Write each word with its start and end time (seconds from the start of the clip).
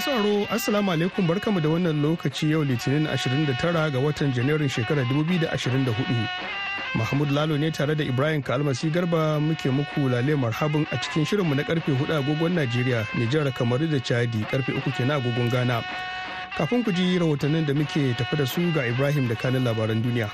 Masu 0.00 0.46
Assalamu 0.50 0.92
alaikum 0.92 1.26
barkamu 1.28 1.60
da 1.60 1.68
wannan 1.68 2.00
lokaci 2.02 2.50
yau 2.50 2.64
Litinin 2.64 3.04
29 3.06 3.90
ga 3.92 3.98
watan 4.00 4.32
Janairun 4.32 4.64
shekarar 4.68 5.04
2024. 5.04 5.92
Mahmud 6.94 7.28
Lalo 7.30 7.58
ne 7.60 7.70
tare 7.70 7.94
da 7.94 8.02
Ibrahim 8.04 8.42
Kalmasi 8.42 8.88
Garba 8.90 9.36
muke 9.38 9.68
muku 9.68 10.08
lale 10.08 10.32
marhabin 10.40 10.86
a 10.90 10.96
cikin 10.96 11.26
shirinmu 11.28 11.52
na 11.54 11.62
ƙarfe 11.68 11.92
4 11.92 12.16
agogon 12.16 12.56
Najeriya, 12.56 13.04
Nijar, 13.12 13.52
Kamaru 13.52 13.90
da 13.92 14.00
Chadi 14.00 14.40
ƙarfe 14.48 14.72
3 14.72 14.90
kenan 14.96 15.20
agogon 15.20 15.50
Ghana. 15.52 15.84
Kafin 16.56 16.82
ku 16.82 16.92
ji 16.92 17.18
rahotannin 17.18 17.66
da 17.66 17.74
muke 17.74 18.16
tafi 18.16 18.38
da 18.38 18.46
su 18.46 18.72
ga 18.72 18.80
Ibrahim 18.88 19.28
da 19.28 19.34
kanin 19.34 19.64
labaran 19.68 20.00
duniya. 20.02 20.30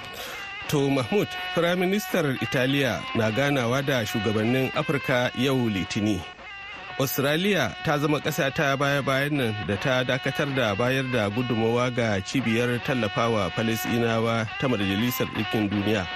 To 0.69 0.89
Mahmud, 0.89 1.27
Firaministar 1.57 2.39
Italiya 2.41 3.03
na 3.17 3.33
ganawa 3.35 3.83
da 3.85 4.05
shugabannin 4.07 4.71
Afirka 4.79 5.33
yau 5.35 5.59
Litini. 5.67 6.36
Australia 6.99 7.77
ta 7.85 7.99
zama 7.99 8.21
ƙasa 8.21 8.51
ta 8.55 8.77
baya-bayan 8.77 9.33
nan 9.37 9.55
da 9.69 9.77
ta 9.77 10.03
dakatar 10.05 10.49
da 10.57 10.75
bayar 10.75 11.05
da 11.13 11.29
gudummawa 11.31 11.91
ga 11.95 12.21
cibiyar 12.25 12.81
tallafawa 12.85 13.51
Falasɗinawa 13.53 14.49
ta 14.59 14.67
Majalisar 14.69 15.27
Ɗinkin 15.37 15.69
Duniya. 15.71 16.07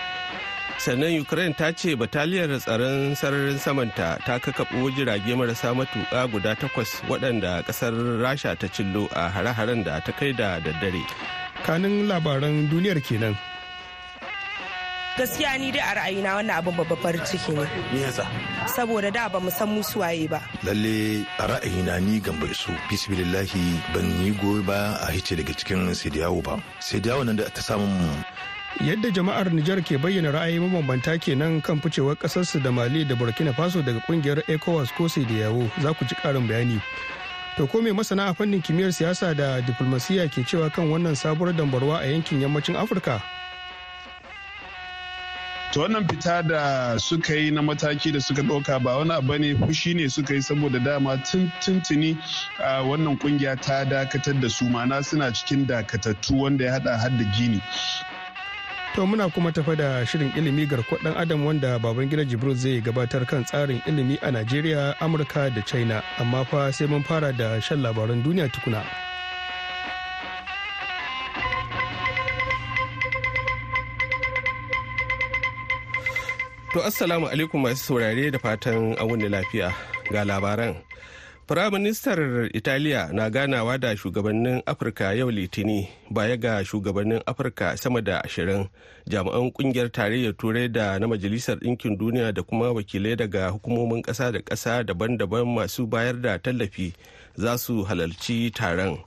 sannan 0.81 1.12
ukraine 1.20 1.53
ta 1.55 1.69
ce 1.77 1.92
bataliyar 2.00 2.48
tsaron 2.59 3.12
sararin 3.14 3.59
samanta 3.61 4.17
ta 4.25 4.39
kakaɓo 4.41 4.89
jirage 4.97 5.34
marasa 5.37 5.75
matuƙa 5.77 6.25
guda 6.33 6.55
takwas 6.56 7.03
waɗanda 7.09 7.61
ƙasar 7.69 7.92
rasha 8.25 8.56
ta 8.56 8.67
cillo 8.67 9.05
a 9.12 9.28
hare-haren 9.28 9.84
da 9.84 10.00
ta 10.00 10.12
kai 10.12 10.33
da 10.33 10.56
daddare 10.65 11.05
kanin 11.67 12.09
labaran 12.09 12.65
duniyar 12.72 12.97
kenan 13.05 13.37
gaskiya 15.19 15.58
ni 15.58 15.72
dai 15.75 15.83
a 15.83 15.94
ra'ayina 15.98 16.30
wannan 16.39 16.56
abin 16.58 16.75
babban 16.78 16.98
farin 17.03 17.25
ciki 17.27 17.53
ne 17.56 17.64
Me 17.92 18.00
yasa? 18.06 18.25
saboda 18.75 19.11
da 19.12 19.28
ba 19.28 19.41
mu 19.41 19.50
san 19.50 19.69
musu 19.69 19.98
waye 20.00 20.28
ba 20.30 20.41
Lalle 20.62 21.27
a 21.39 21.44
ra'ayina 21.50 21.98
ni 22.00 22.20
gamba 22.20 22.47
su 22.55 22.72
bismillahi 22.89 23.64
ban 23.94 24.06
yi 24.22 24.31
goyi 24.41 24.62
ba 24.62 24.97
a 25.03 25.11
hice 25.12 25.36
daga 25.36 25.53
cikin 25.55 25.91
Sidiyawo 25.94 26.42
ba. 26.42 26.55
Sidiyawo 26.78 27.25
nan 27.27 27.36
da 27.36 27.50
ta 27.50 27.61
samu 27.61 27.86
yadda 28.81 29.11
jama'ar 29.11 29.50
Nijar 29.53 29.83
ke 29.83 29.98
bayyana 29.98 30.31
ra'ayi 30.33 30.61
mabambanta 30.62 31.19
kenan 31.19 31.61
kan 31.61 31.81
ficewar 31.83 32.14
kasarsu 32.16 32.62
da 32.62 32.70
Mali 32.70 33.05
da 33.05 33.14
Burkina 33.19 33.53
Faso 33.53 33.83
daga 33.83 34.00
ƙungiyar 34.06 34.47
ECOWAS 34.47 34.94
ko 34.97 35.08
da 35.11 35.34
yawo 35.34 35.66
za 35.83 35.92
ku 35.94 36.05
ji 36.06 36.14
karin 36.14 36.47
bayani. 36.48 36.81
To 37.58 37.66
ko 37.66 37.83
mai 37.83 37.91
masana 37.91 38.31
a 38.31 38.34
fannin 38.34 38.62
kimiyyar 38.62 38.94
siyasa 38.94 39.34
da 39.36 39.61
diplomasiya 39.61 40.31
ke 40.31 40.47
cewa 40.47 40.70
kan 40.72 40.86
wannan 40.88 41.12
sabuwar 41.19 41.53
dambarwa 41.53 41.98
a 42.00 42.06
yankin 42.06 42.41
yammacin 42.41 42.77
Afirka? 42.78 43.20
To 45.73 45.81
wannan 45.81 46.05
fita 46.09 46.43
da 46.43 46.99
suka 46.99 47.35
yi 47.35 47.51
na 47.51 47.63
mataki 47.63 48.13
da 48.13 48.21
suka 48.21 48.43
ɗauka 48.43 48.83
ba 48.83 48.97
wani 48.99 49.13
abu 49.13 49.39
ne 49.39 49.55
fushi 49.55 49.95
ne 49.95 50.09
suka 50.09 50.35
yi 50.35 50.43
saboda 50.43 50.79
dama 50.83 51.17
tun 51.23 51.53
tuntuni 51.62 52.19
a 52.59 52.83
wannan 52.83 53.17
ƙungiya 53.19 53.55
ta 53.62 53.85
dakatar 53.85 54.41
da 54.41 54.49
su. 54.49 54.65
Mana 54.69 55.03
suna 55.03 55.31
cikin 55.31 55.67
dakatattu 55.67 56.35
wanda 56.43 56.65
ya 56.65 56.73
hada 56.73 56.99
har 56.99 57.11
da 57.11 57.25
gini. 57.39 57.62
To 58.97 59.07
muna 59.07 59.31
kuma 59.33 59.53
tafa 59.53 59.77
da 59.77 60.05
shirin 60.07 60.33
ilimi 60.35 60.67
garkuwar 60.67 61.03
ɗan 61.03 61.17
adam 61.17 61.44
wanda 61.47 61.78
baban 61.78 62.11
gida 62.11 62.25
Jibril 62.25 62.55
zai 62.56 62.81
gabatar 62.83 63.25
kan 63.28 63.44
tsarin 63.44 63.81
ilimi 63.87 64.19
a 64.23 64.31
Najeriya, 64.33 64.99
Amurka 64.99 65.55
da 65.55 65.61
China, 65.62 66.03
amma 66.19 66.44
fa 66.44 66.73
sai 66.73 66.87
mun 66.87 67.05
fara 67.05 67.33
da 67.33 67.61
shan 67.61 67.78
labaran 67.78 68.23
duniya 68.25 68.50
tukuna. 68.50 68.83
To 76.70 76.78
assalamu 76.86 77.26
alaikum 77.26 77.58
masu 77.66 77.82
saurare 77.98 78.31
da 78.31 78.38
fatan 78.38 78.94
an 78.94 79.08
wuni 79.10 79.26
lafiya 79.28 79.75
ga 80.12 80.22
labaran. 80.25 80.76
Firaministar 81.48 82.47
Italiya 82.54 83.10
na 83.12 83.26
ganawa 83.31 83.75
da 83.78 83.97
shugabannin 83.97 84.62
Afirka 84.66 85.10
yau 85.19 85.31
Litini 85.34 85.88
baya 86.10 86.36
ga 86.36 86.62
shugabannin 86.64 87.22
Afirka 87.26 87.75
sama 87.76 88.00
da 88.00 88.22
ashirin 88.22 88.69
jami'an 89.10 89.50
ƙungiyar 89.50 89.91
tarayyar 89.91 90.32
turai 90.38 90.70
da 90.70 90.97
na 90.98 91.06
Majalisar 91.10 91.58
Ɗinkin 91.58 91.98
Duniya 91.98 92.32
da 92.32 92.42
kuma 92.42 92.70
wakilai 92.72 93.16
daga 93.19 93.50
hukumomin 93.50 94.02
ƙasa 94.06 94.31
da 94.32 94.38
ƙasa 94.38 94.87
daban-daban 94.87 95.50
masu 95.50 95.91
bayar 95.91 96.22
da 96.22 96.38
tallafi 96.38 96.94
za 97.34 97.58
su 97.58 97.82
halarci 97.82 98.54
taron. 98.54 99.02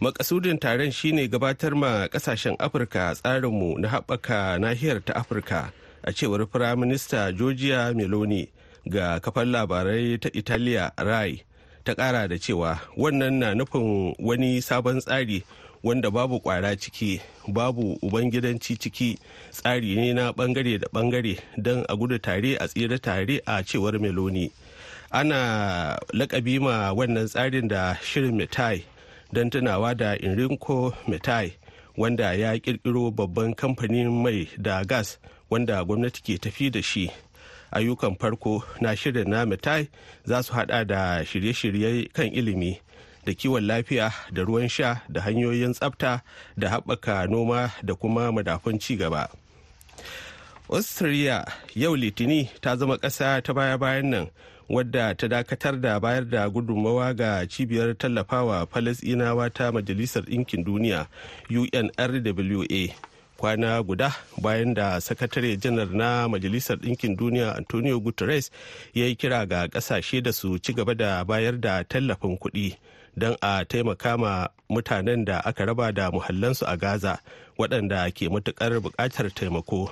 Makasudin 0.00 0.56
taron 0.58 0.90
shine 0.90 1.28
gabatar 1.28 1.76
ma 1.76 2.08
ƙasashen 2.08 2.56
Afirka 2.56 3.12
tsarinmu 3.12 3.76
na 3.78 3.88
haɓaka 3.92 4.56
nahiyar 4.56 5.04
ta 5.04 5.12
Afirka 5.20 5.68
a 6.04 6.12
cewar 6.12 6.46
Firaminista 6.46 7.32
Giorgia 7.32 7.92
Meloni 7.94 8.48
ga 8.88 9.20
kafar 9.20 9.46
labarai 9.46 10.20
ta 10.20 10.28
Italiya 10.32 10.92
Rai. 10.98 11.42
ta 11.84 11.94
kara 11.94 12.28
da 12.28 12.38
cewa 12.38 12.80
wannan 12.96 13.32
na 13.38 13.54
nufin 13.54 14.14
wani 14.18 14.62
sabon 14.62 15.00
tsari 15.00 15.44
wanda 15.82 16.10
babu 16.10 16.40
kwara 16.40 16.76
ciki 16.76 17.20
babu 17.48 17.98
ubangidanci 18.02 18.76
ciki 18.76 19.18
tsari 19.50 19.94
ne 19.96 20.12
na 20.12 20.30
ɓangare 20.32 20.78
da 20.80 20.88
ɓangare 20.92 21.38
don 21.56 21.84
a 21.88 21.96
gudu 21.96 22.18
tare 22.18 22.56
a 22.56 22.66
tsira 22.68 22.98
tare 22.98 23.40
a 23.46 23.62
cewar 23.62 24.00
meloni 24.00 24.50
ana 25.10 25.98
lakabi 26.12 26.58
ma 26.58 26.92
wannan 26.96 27.28
tsarin 27.28 27.68
da 27.68 27.94
shirin 28.02 28.32
metai 28.34 28.84
don 29.32 29.50
tunawa 29.50 29.94
da 29.94 30.16
enrico 30.16 30.94
metai 31.06 31.52
wanda 31.96 32.32
ya 32.34 32.58
kirkiro 32.58 33.10
babban 33.10 33.54
kamfanin 33.54 34.08
mai 34.22 34.48
da 34.56 34.84
gas 34.84 35.18
wanda 35.50 35.84
gwamnati 35.84 36.22
ke 36.22 36.38
tafi 36.38 36.70
da 36.70 36.82
shi. 36.82 37.10
Ayyukan 37.72 38.16
farko 38.18 38.62
na 38.80 38.94
shirin 38.96 39.28
na 39.28 39.44
mitai 39.46 39.88
za 40.24 40.42
su 40.42 40.52
hada 40.52 40.84
da 40.84 41.24
shirye-shirye 41.24 42.12
kan 42.12 42.26
ilimi 42.34 42.80
da 43.26 43.32
kiwon 43.34 43.66
lafiya 43.66 44.12
da 44.32 44.42
ruwan 44.42 44.68
sha 44.68 45.00
da 45.08 45.20
hanyoyin 45.20 45.72
tsafta 45.74 46.22
da 46.56 46.68
haɓaka 46.70 47.26
noma 47.30 47.70
da 47.82 47.94
kuma 47.94 48.32
madafun 48.32 48.78
ci 48.78 48.96
gaba. 48.96 49.28
Austria 50.70 51.44
yau 51.74 51.96
litini 51.96 52.48
ta 52.60 52.76
zama 52.76 52.96
ƙasa 52.98 53.42
ta 53.42 53.52
baya-bayan 53.52 54.10
nan 54.10 54.30
wadda 54.68 55.14
ta 55.14 55.28
dakatar 55.28 55.80
da 55.80 56.00
bayar 56.00 56.24
da 56.24 56.48
gudunmawa 56.48 57.14
ga 57.16 57.46
cibiyar 57.46 57.94
tallafawa 57.98 58.66
falasinawa 58.66 59.50
ta 59.52 59.72
majalisar 59.72 60.22
ɗinkin 60.24 60.64
duniya 60.64 61.06
unrwa 61.50 62.66
kwana 63.44 63.82
guda 63.82 64.08
bayan 64.40 64.74
da 64.74 65.00
sakatare 65.00 65.56
janar 65.56 65.90
na 65.92 66.28
majalisar 66.28 66.76
ɗinkin 66.76 67.16
duniya 67.16 67.56
antonio 67.56 68.00
guterres 68.00 68.50
ya 68.94 69.04
yi 69.06 69.14
kira 69.16 69.46
ga 69.46 69.68
ƙasashe 69.68 70.22
da 70.22 70.32
su 70.32 70.58
ci 70.58 70.72
gaba 70.72 70.94
da 70.94 71.24
bayar 71.24 71.60
da 71.60 71.84
tallafin 71.84 72.38
kuɗi 72.38 72.76
don 73.16 73.36
a 73.42 73.64
taimaka 73.68 74.16
ma 74.18 74.48
mutanen 74.70 75.24
da 75.24 75.38
aka 75.44 75.66
raba 75.66 75.92
da 75.92 76.10
muhallansu 76.10 76.64
a 76.66 76.76
gaza 76.76 77.18
waɗanda 77.58 78.08
ke 78.14 78.28
matuƙar 78.32 78.80
buƙatar 78.80 79.28
taimako. 79.34 79.90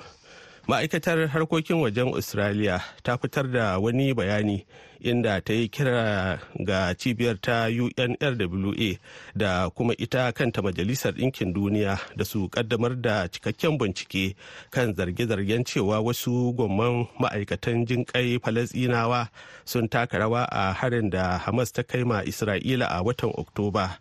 Ma'aikatar 0.67 1.27
harkokin 1.27 1.75
wajen 1.83 2.07
australia 2.15 2.79
ta 3.03 3.17
fitar 3.17 3.51
da 3.51 3.77
wani 3.79 4.13
bayani 4.13 4.65
inda 4.99 5.41
ta 5.41 5.53
yi 5.53 5.67
kira 5.67 6.39
ga 6.63 6.95
cibiyar 6.95 7.35
ta 7.41 7.67
unrwa 7.67 8.97
da 9.35 9.69
kuma 9.69 9.93
ita 9.97 10.31
kanta 10.31 10.61
majalisar 10.61 11.11
ɗinkin 11.13 11.53
duniya 11.53 11.99
da 12.15 12.23
su 12.25 12.47
kaddamar 12.49 12.95
da 13.01 13.27
cikakken 13.27 13.77
bincike 13.77 14.35
kan 14.71 14.93
zarge-zargen 14.95 15.63
cewa 15.67 15.99
wasu 15.99 16.53
gwamman 16.55 17.07
ma'aikatan 17.19 17.83
jinƙai 17.85 18.39
falasinawa 18.39 19.27
sun 19.65 19.89
taka 19.89 20.17
rawa 20.17 20.47
a 20.51 20.71
harin 20.73 21.09
da 21.09 21.37
hamas 21.43 21.71
ta 21.73 21.83
kai 21.83 22.03
ma 22.03 22.23
isra'ila 22.23 22.87
a 22.87 23.03
watan 23.03 23.35
oktoba. 23.35 23.99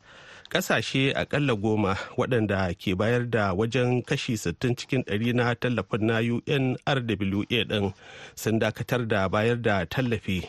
Ƙasashe 0.53 1.13
akalla 1.17 1.55
goma 1.57 1.97
waɗanda 2.17 2.75
ke 2.77 2.93
bayar 2.95 3.25
da 3.31 3.55
wajen 3.55 4.03
kashi 4.05 4.37
60 4.37 4.77
cikin 4.77 5.03
ɗari 5.05 5.33
na 5.35 5.55
tallafin 5.55 6.05
na 6.07 6.19
unrwa 6.21 7.47
ɗin 7.49 7.95
sun 8.35 8.59
dakatar 8.59 9.09
da 9.09 9.29
bayar 9.29 9.57
da 9.63 9.85
tallafi. 9.87 10.45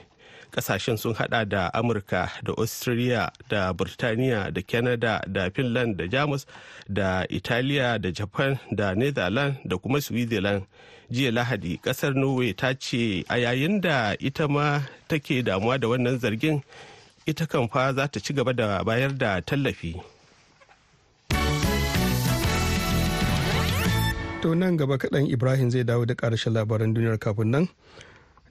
Kasashen 0.52 0.98
sun 1.00 1.14
hada 1.16 1.46
da 1.46 1.70
amurka 1.74 2.30
da 2.44 2.52
austria 2.58 3.32
da 3.50 3.72
burtaniya 3.74 4.54
da 4.54 4.62
canada 4.62 5.22
da 5.32 5.50
finland 5.50 5.96
da 5.98 6.04
jamus 6.08 6.46
da 6.92 7.24
italiya 7.30 7.98
da 8.02 8.12
japan 8.12 8.60
da 8.76 8.94
netherlands 8.94 9.58
da 9.66 9.78
kuma 9.78 10.02
switzerland. 10.02 10.66
Jiya 11.10 11.32
lahadi 11.32 11.80
ƙasar 11.82 12.14
norway 12.14 12.52
ta 12.54 12.74
ce 12.74 13.24
a 13.30 13.36
yayin 13.40 13.80
da 13.82 14.16
ita 14.20 14.48
ma 14.50 14.82
take 15.08 15.42
damuwa 15.44 15.80
da 15.80 15.88
wannan 15.88 16.20
zargin 16.20 16.62
ita 17.26 17.46
kan 17.48 17.68
fa 17.70 17.94
za 17.94 18.08
ta 18.08 18.20
ci 18.20 18.34
gaba 18.34 18.54
da 18.54 18.84
bayar 18.84 19.12
da 19.18 19.42
tallafi. 19.42 19.96
To 24.44 24.52
nan 24.56 24.76
gaba 24.78 24.98
kaɗan 24.98 25.32
Ibrahim 25.32 25.72
zai 25.72 25.84
dawo 25.84 26.06
da 26.06 26.14
ƙarshen 26.16 26.54
labaran 26.54 26.94
duniyar 26.94 27.18
kafin 27.20 27.48
nan. 27.52 27.68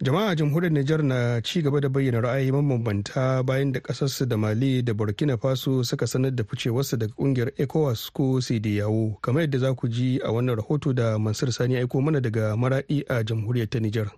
Jama'a 0.02 0.34
jamhuriyar 0.34 0.72
Nijar 0.72 1.02
na 1.04 1.40
ci 1.44 1.62
gaba 1.62 1.80
da 1.80 1.88
bayyana 1.88 2.20
ra'ayi 2.20 2.50
mabambanta 2.52 3.42
bayan 3.44 3.72
da 3.72 3.80
ƙasarsu 3.80 4.26
da 4.26 4.36
Mali 4.36 4.82
da 4.82 4.94
Burkina 4.94 5.36
Faso 5.36 5.84
suka 5.84 6.06
sanar 6.06 6.34
da 6.34 6.44
ficewarsu 6.44 6.96
daga 6.96 7.12
ƙungiyar 7.14 7.52
ECOWAS 7.60 8.10
ko 8.12 8.40
yawo 8.40 9.18
kamar 9.20 9.42
yadda 9.42 9.58
za 9.58 9.74
ku 9.74 9.86
ji 9.88 10.18
a 10.24 10.32
wannan 10.32 10.56
rahoto 10.56 10.94
da 10.94 11.18
Mansur 11.18 11.52
Sani 11.52 11.76
aiko 11.76 12.00
mana 12.02 12.20
daga 12.20 12.56
Maraɗi 12.56 13.04
a 13.08 13.22
jamhuriyar 13.22 13.68
ta 13.70 13.78
Nijar. 13.78 14.08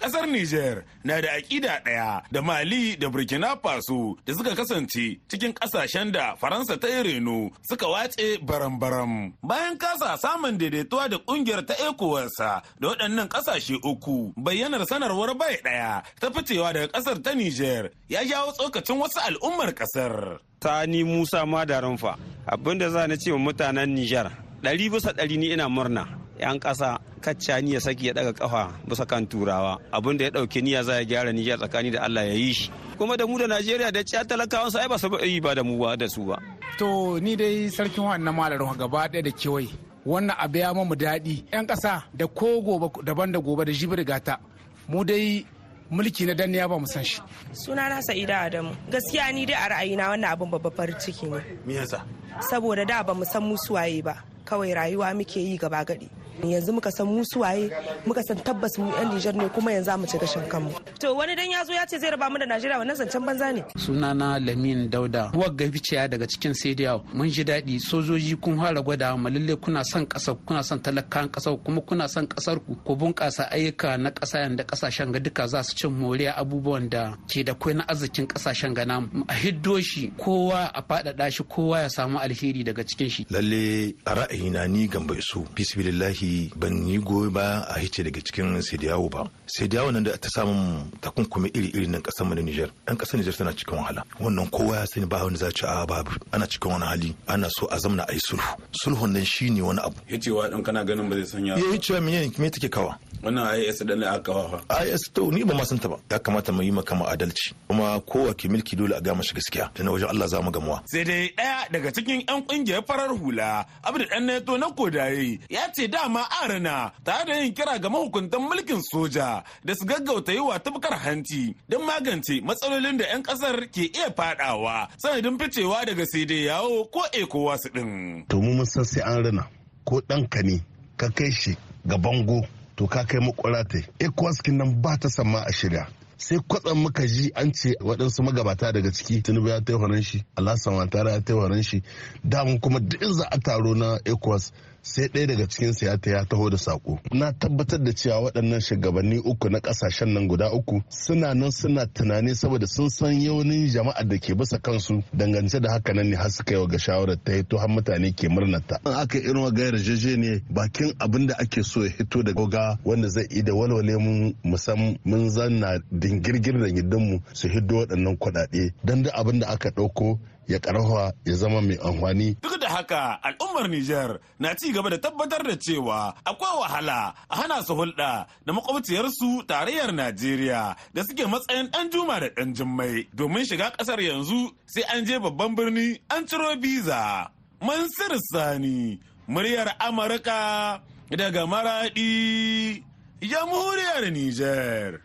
Kasar 0.00 0.26
Niger 0.26 0.84
na 1.04 1.20
da 1.20 1.28
aƙida 1.36 1.82
ɗaya 1.84 2.22
da 2.32 2.40
Mali 2.42 2.96
da 2.96 3.08
Burkina 3.08 3.56
Faso 3.62 4.16
da 4.24 4.32
suka 4.34 4.54
kasance 4.56 5.20
cikin 5.28 5.52
ƙasashen 5.52 6.10
da 6.12 6.34
Faransa 6.36 6.80
ta 6.80 6.88
yi 6.88 7.02
reno 7.02 7.50
suka 7.68 7.86
watse 7.86 8.38
baram-baram. 8.42 9.32
Bayan 9.42 9.76
kasa 9.76 10.16
samun 10.16 10.56
daidaituwa 10.58 11.08
da 11.10 11.18
ƙungiyar 11.18 11.66
ta 11.66 11.74
ECOWAS 11.74 12.36
da 12.80 12.88
waɗannan 12.88 13.28
ƙasashe 13.28 13.76
uku, 13.84 14.32
bayyanar 14.36 14.86
sanarwar 14.88 15.34
bai 15.36 15.56
ɗaya 15.62 16.02
ta 16.18 16.30
ficewa 16.30 16.72
daga 16.72 16.88
ƙasar 16.88 17.22
ta 17.22 17.34
Niger 17.34 17.90
ya 18.08 18.20
jawo 18.24 18.52
tsokacin 18.52 18.96
wasu 18.98 19.20
al'ummar 19.20 19.72
ƙasar. 19.74 20.38
Sani 20.62 21.04
Musa 21.04 21.44
Madaranfa 21.46 22.16
abin 22.46 22.78
da 22.78 22.88
za 22.90 23.06
na 23.06 23.16
ce 23.16 23.30
wa 23.32 23.38
mutanen 23.38 23.94
Niger 23.94 24.30
ɗari 24.62 24.90
bisa 24.90 25.12
ɗari 25.12 25.38
ni 25.38 25.52
ina 25.52 25.68
murna 25.68 26.19
'yan 26.40 26.58
ƙasa 26.58 26.98
kacca 27.20 27.60
ya 27.60 27.80
saki 27.80 28.06
ya 28.06 28.12
daga 28.14 28.32
kafa 28.32 28.72
bisa 28.88 29.04
kan 29.06 29.26
turawa. 29.26 29.78
Abin 29.92 30.16
da 30.16 30.24
ya 30.24 30.30
ɗauke 30.30 30.60
niyya 30.62 30.82
za 30.82 30.94
ya 30.96 31.04
gyara 31.04 31.32
niyyar 31.32 31.58
tsakani 31.58 31.90
da 31.92 32.02
Allah 32.02 32.24
ya 32.26 32.34
yi 32.34 32.52
shi. 32.52 32.70
Kuma 32.98 33.16
da 33.16 33.26
mu 33.26 33.38
da 33.38 33.46
Najeriya 33.46 33.92
da 33.92 34.00
ciya 34.02 34.24
talakawan 34.24 34.72
ai 34.80 34.88
ba 34.88 34.98
su 34.98 35.08
yi 35.22 35.40
ba 35.40 35.54
da 35.54 35.62
mu 35.62 35.76
ba 35.78 35.96
da 35.96 36.08
su 36.08 36.24
ba. 36.24 36.38
To 36.78 37.20
ni 37.20 37.36
dai 37.36 37.68
sarkin 37.68 38.04
wannan 38.04 38.34
malarin 38.34 38.72
gaba 38.78 39.08
ɗaya 39.08 39.22
da 39.22 39.30
kewaye. 39.30 39.68
Wannan 40.06 40.36
abu 40.38 40.58
ya 40.58 40.72
mu 40.72 40.94
daɗi. 40.96 41.44
'yan 41.52 41.66
ƙasa 41.66 42.02
da 42.14 42.26
ko 42.26 42.60
gobe 42.64 42.88
daban 43.04 43.32
da 43.32 43.38
gobe 43.38 43.64
da 43.64 43.72
jibir 43.72 44.00
gata 44.04 44.40
mu 44.88 45.04
dai 45.04 45.44
mulki 45.90 46.24
na 46.26 46.34
danniya 46.34 46.68
ba 46.68 46.78
mu 46.78 46.86
san 46.86 47.04
shi. 47.04 47.20
Suna 47.52 47.88
na 47.88 48.00
sa'ida 48.00 48.48
adamu. 48.48 48.72
Gaskiya 48.88 49.32
ni 49.34 49.44
dai 49.46 49.56
a 49.60 49.68
ra'ayina 49.68 50.08
wannan 50.08 50.32
abin 50.32 50.50
babbar 50.50 50.72
farin 50.72 50.96
ciki 50.98 51.26
ne. 51.28 51.40
Me 51.66 51.74
yasa? 51.74 52.00
Saboda 52.48 52.86
da 52.86 53.02
ba 53.02 53.12
mu 53.14 53.24
san 53.24 53.42
mu 53.44 53.56
suwaye 53.58 54.00
ba. 54.02 54.14
Kawai 54.44 54.72
rayuwa 54.74 55.12
muke 55.14 55.36
yi 55.40 55.58
gaba 55.58 55.84
gadi. 55.84 56.08
Yanzu 56.44 56.72
muka 56.72 56.90
san 56.90 57.06
mu 57.06 57.24
suwaye 57.24 57.70
muka 58.06 58.22
san 58.22 58.36
tabbas 58.36 58.78
mu 58.78 58.90
yan 58.92 59.08
Nijar 59.14 59.34
ne 59.34 59.48
kuma 59.48 59.72
yanzu 59.72 59.90
mu 59.98 60.06
ci 60.06 60.18
gashin 60.18 60.42
kanmu. 60.48 60.70
To 61.00 61.14
wani 61.14 61.34
dan 61.36 61.50
ya 61.50 61.64
zo 61.64 61.72
ya 61.72 61.84
ce 61.86 61.98
zai 61.98 62.10
raba 62.10 62.30
mu 62.30 62.38
da 62.38 62.46
Najeriya 62.46 62.78
wannan 62.78 62.96
zancen 62.96 63.24
banza 63.26 63.52
ne? 63.52 63.64
Sunana 63.76 64.38
Lamin 64.40 64.88
Dauda. 64.90 65.30
Wagga 65.34 65.66
biciya 65.68 66.08
daga 66.08 66.26
cikin 66.26 66.54
Sediya 66.54 67.00
mun 67.14 67.28
ji 67.28 67.44
daɗi. 67.44 67.80
Sojoji 67.80 68.36
kun 68.40 68.56
fara 68.58 68.82
gwada 68.82 69.16
mu. 69.16 69.28
Lalle 69.28 69.56
kuna 69.56 69.84
son 69.84 70.06
ƙasar 70.06 70.36
kuna 70.46 70.62
son 70.62 70.78
talakan 70.80 71.28
ƙasar 71.30 71.56
kuma 71.64 71.80
kuna 71.80 72.08
son 72.08 72.26
ƙasar 72.26 72.58
ku. 72.64 72.74
Ku 72.84 72.96
bunƙasa 72.96 73.50
ayyuka 73.50 73.98
na 73.98 74.10
ƙasa 74.10 74.48
da 74.56 74.64
ƙasashen 74.64 75.12
ga 75.12 75.18
duka 75.20 75.46
za 75.48 75.62
su 75.62 75.74
cin 75.74 75.90
moriya 75.90 76.32
abubuwan 76.36 76.88
da 76.88 77.16
ke 77.28 77.44
da 77.44 77.54
kwai 77.54 77.74
na 77.74 77.84
arzikin 77.88 78.26
ƙasashen 78.26 78.74
ga 78.74 78.84
namu. 78.84 79.24
A 79.28 79.34
hiddo 79.34 79.80
shi 79.82 80.12
kowa 80.16 80.70
a 80.74 80.82
faɗaɗa 80.82 81.30
shi 81.32 81.42
kowa 81.44 81.80
ya 81.82 81.88
samu 81.88 82.18
alheri 82.18 82.64
daga 82.64 82.84
cikin 82.84 83.10
shi. 83.10 83.26
Lalle 83.30 83.94
a 84.06 84.14
ra'ayina 84.14 84.68
ni 84.68 84.86
gamba 84.88 85.14
isu 85.14 85.44
bismillahi 85.54 86.29
ban 86.56 86.86
yi 86.88 86.98
goyi 86.98 87.30
ba 87.30 87.66
a 87.68 87.78
hice 87.78 88.02
daga 88.04 88.20
cikin 88.20 88.60
sidiyawo 88.62 89.08
ba. 89.10 89.22
Sidiyawo 89.46 89.90
nan 89.92 90.04
da 90.04 90.16
ta 90.16 90.28
samun 90.28 90.90
takunkumi 91.00 91.48
iri-iri 91.54 91.86
nan 91.88 92.02
ƙasar 92.02 92.26
mu 92.28 92.34
da 92.34 92.42
Niger. 92.42 92.70
Ɗan 92.86 92.96
ƙasar 92.96 93.18
Niger 93.18 93.32
tana 93.36 93.52
cikin 93.52 93.76
wahala. 93.78 94.02
Wannan 94.20 94.50
kowa 94.50 94.76
ya 94.80 94.86
sani 94.86 95.06
ba 95.06 95.24
wani 95.24 95.36
za 95.36 95.50
ci 95.52 95.64
a 95.66 95.86
babu. 95.86 96.10
Ana 96.32 96.46
cikin 96.46 96.70
wani 96.72 96.84
hali. 96.86 97.16
Ana 97.28 97.48
so 97.50 97.66
a 97.70 97.76
zamna 97.76 98.04
a 98.08 98.12
yi 98.12 98.20
sulhu. 98.20 98.56
Sulhun 98.84 99.12
nan 99.12 99.24
shine 99.24 99.60
wani 99.62 99.80
abu. 99.80 99.96
Ya 100.08 100.18
cewa 100.18 100.50
ɗan 100.50 100.62
kana 100.64 100.84
ganin 100.84 101.08
ba 101.08 101.16
zai 101.16 101.38
sanya 101.40 101.56
ya 101.58 101.70
yi 101.72 101.78
cewa 101.78 102.00
me 102.02 102.32
me 102.38 102.50
take 102.50 102.70
kawa? 102.70 102.98
Wannan 103.22 103.58
IS 103.68 103.78
da 103.84 103.94
ne 103.94 104.06
aka 104.06 104.32
kawa 104.32 104.60
IS 104.86 105.08
to 105.12 105.30
ni 105.30 105.44
ba 105.44 105.54
ma 105.54 105.64
santa 105.64 105.88
ba. 105.88 105.96
Ya 106.10 106.18
kamata 106.18 106.52
mu 106.52 106.62
yi 106.62 106.70
maka 106.70 106.94
mu 106.94 107.04
adalci. 107.04 107.52
Kuma 107.68 108.00
kowa 108.00 108.34
ke 108.34 108.48
milki 108.48 108.76
dole 108.76 108.92
a 108.96 109.00
gama 109.00 109.22
shi 109.22 109.34
gaskiya. 109.34 109.70
Da 109.74 109.82
na 109.84 109.90
wajen 109.92 110.08
Allah 110.08 110.26
za 110.28 110.40
mu 110.40 110.50
gamuwa. 110.50 110.82
Sai 110.86 111.04
dai 111.04 111.28
ɗaya 111.36 111.70
daga 111.72 111.90
cikin 111.92 112.24
'yan 112.28 112.42
ƙungiyar 112.46 112.86
farar 112.86 113.08
hula 113.14 113.66
Abdu 113.84 114.04
Dan 114.10 114.26
Neto 114.26 114.56
na 114.56 114.70
Kodaye 114.70 115.38
ya 115.48 115.68
ce 115.74 115.86
dama 115.88 116.19
arana 116.42 116.92
tare 117.04 117.24
da 117.26 117.34
yin 117.40 117.54
kira 117.54 117.78
ga 117.78 117.88
mahukuntan 117.88 118.40
mulkin 118.42 118.80
soja 118.92 119.42
da 119.64 119.74
su 119.74 119.84
gaggauta 119.86 120.32
yi 120.32 120.40
wa 120.40 120.58
tafkar 120.58 120.98
hanci 120.98 121.54
don 121.68 121.82
magance 121.84 122.40
matsalolin 122.42 122.96
da 122.98 123.04
'yan 123.06 123.22
ƙasar 123.22 123.70
ke 123.70 123.90
iya 123.94 124.10
fadawa 124.16 124.88
sanadin 124.98 125.38
ficewa 125.38 125.84
daga 125.86 126.04
sai 126.06 126.24
dai 126.26 126.44
yawo 126.46 126.84
ko 126.90 127.02
ekowa 127.12 127.56
su 127.58 127.68
din. 127.74 128.24
To 128.28 128.40
mu 128.40 128.54
mun 128.54 128.66
san 128.66 128.84
sai 128.84 129.02
an 129.02 129.22
rana 129.24 129.46
ko 129.84 130.00
ɗanka 130.08 130.42
ne 130.42 130.60
ka 130.96 131.08
kai 131.14 131.30
shi 131.30 131.56
ga 131.86 131.96
bango 131.98 132.40
to 132.76 132.86
ka 132.86 133.04
kai 133.04 133.20
makwara 133.20 133.64
ta 133.64 133.78
ECOWAS 133.98 134.38
nan 134.52 134.80
ba 134.82 134.96
ta 135.00 135.08
sama 135.08 135.40
a 135.46 135.52
shirya. 135.52 135.86
Sai 136.16 136.38
kwatsam 136.48 136.78
muka 136.82 137.06
ji 137.06 137.30
an 137.34 137.52
ce 137.54 137.74
waɗansu 137.80 138.22
magabata 138.22 138.72
daga 138.72 138.90
ciki 138.92 139.22
tinubu 139.22 139.48
ya 139.48 139.60
ta 139.60 139.72
horon 139.72 140.02
shi 140.02 140.24
alhassan 140.36 140.74
watara 140.74 141.10
ya 141.12 141.20
ta 141.20 141.32
horon 141.34 141.62
shi. 141.62 141.82
Damun 142.24 142.60
kuma 142.60 142.80
duk 142.80 143.02
za 143.12 143.24
a 143.30 143.38
taro 143.38 143.74
na 143.74 143.98
ecowas 144.04 144.52
sai 144.82 145.08
ɗaya 145.08 145.26
daga 145.26 145.46
cikin 145.48 145.74
ya 145.88 145.96
ta 145.98 146.10
ya 146.10 146.24
taho 146.24 146.50
da 146.50 146.56
sako 146.58 146.98
na 147.12 147.32
tabbatar 147.32 147.82
da 147.84 147.92
cewa 147.92 148.20
waɗannan 148.20 148.60
shugabanni 148.60 149.18
uku 149.18 149.48
na 149.50 149.58
ƙasashen 149.60 150.12
nan 150.14 150.28
guda 150.28 150.50
uku 150.52 150.82
suna 150.88 151.34
nan 151.34 151.50
suna 151.50 151.86
tunani 151.86 152.34
saboda 152.34 152.66
sun 152.66 152.88
san 152.90 153.20
yaunin 153.20 153.68
jama'ar 153.68 154.08
da 154.08 154.16
ke 154.18 154.34
bisa 154.34 154.58
kansu. 154.58 155.02
Dangance 155.14 155.60
da 155.60 155.72
haka 155.72 155.92
nan 155.94 156.10
ne 156.10 156.16
har 156.16 156.30
suka 156.30 156.54
yi 156.54 156.66
ga 156.66 156.78
shawarar 156.78 157.16
ta 157.24 157.32
hito 157.32 157.58
har 157.58 157.68
mutane 157.68 158.12
ke 158.16 158.28
murnata 158.28 158.78
in 158.86 158.92
aka 158.92 159.18
irin 159.18 159.42
wa 159.42 159.50
gayar 159.50 159.74
ne 160.18 160.40
bakin 160.50 160.92
abin 160.98 161.26
da 161.26 161.34
ake 161.38 161.62
so 161.64 161.82
ya 161.84 161.90
hito 161.90 162.22
da 162.22 162.32
goga 162.32 162.78
wanda 162.84 163.08
zai 163.08 163.26
yi 163.30 163.42
da 163.42 163.52
walwale 163.54 163.96
mun 163.98 164.34
musam 164.44 164.96
mun 165.04 165.28
zanna 165.30 165.78
dingirgir 165.92 166.58
da 166.60 166.68
gidanmu 166.68 167.20
su 167.32 167.48
hiddo 167.48 167.76
waɗannan 167.76 168.16
kuɗaɗe. 168.18 168.72
Don 168.84 169.02
da 169.02 169.10
abin 169.14 169.40
da 169.40 169.46
aka 169.48 169.70
ɗauko 169.70 170.18
ya 170.50 170.58
karfa 170.58 171.12
ya 171.24 171.34
zama 171.34 171.60
mai 171.62 171.78
amfani. 171.78 172.36
Duk 172.42 172.58
da 172.60 172.68
haka 172.68 173.18
al'ummar 173.22 173.68
Nijar 173.70 174.18
na 174.38 174.54
ci 174.54 174.72
gaba 174.72 174.90
da 174.90 174.98
tabbatar 174.98 175.42
da 175.46 175.54
cewa 175.56 176.14
akwai 176.24 176.58
wahala 176.60 177.14
a 177.30 177.34
hana 177.36 177.62
su 177.66 177.74
hulɗa 177.74 178.26
da 178.44 178.50
makwabciyarsu 178.52 179.46
tarayyar 179.46 179.92
Najeriya 179.94 180.76
da 180.94 181.02
suke 181.06 181.24
matsayin 181.26 181.70
ɗan 181.70 181.90
juma 181.92 182.20
da 182.20 182.28
ɗan 182.36 182.54
jimmai 182.56 183.06
domin 183.14 183.44
shiga 183.44 183.70
ƙasar 183.76 184.00
yanzu 184.00 184.50
sai 184.66 184.82
an 184.92 185.04
je 185.06 185.18
babban 185.18 185.54
birni 185.56 186.00
an 186.10 186.26
ciro 186.26 186.56
biza. 186.56 187.30
Mansur 187.62 188.16
Sani, 188.32 188.98
muryar 189.28 189.76
Amurka 189.78 190.80
daga 191.10 191.44
Maraɗi, 191.46 192.82
jamhuriyar 193.20 194.04
Nijar. 194.12 195.00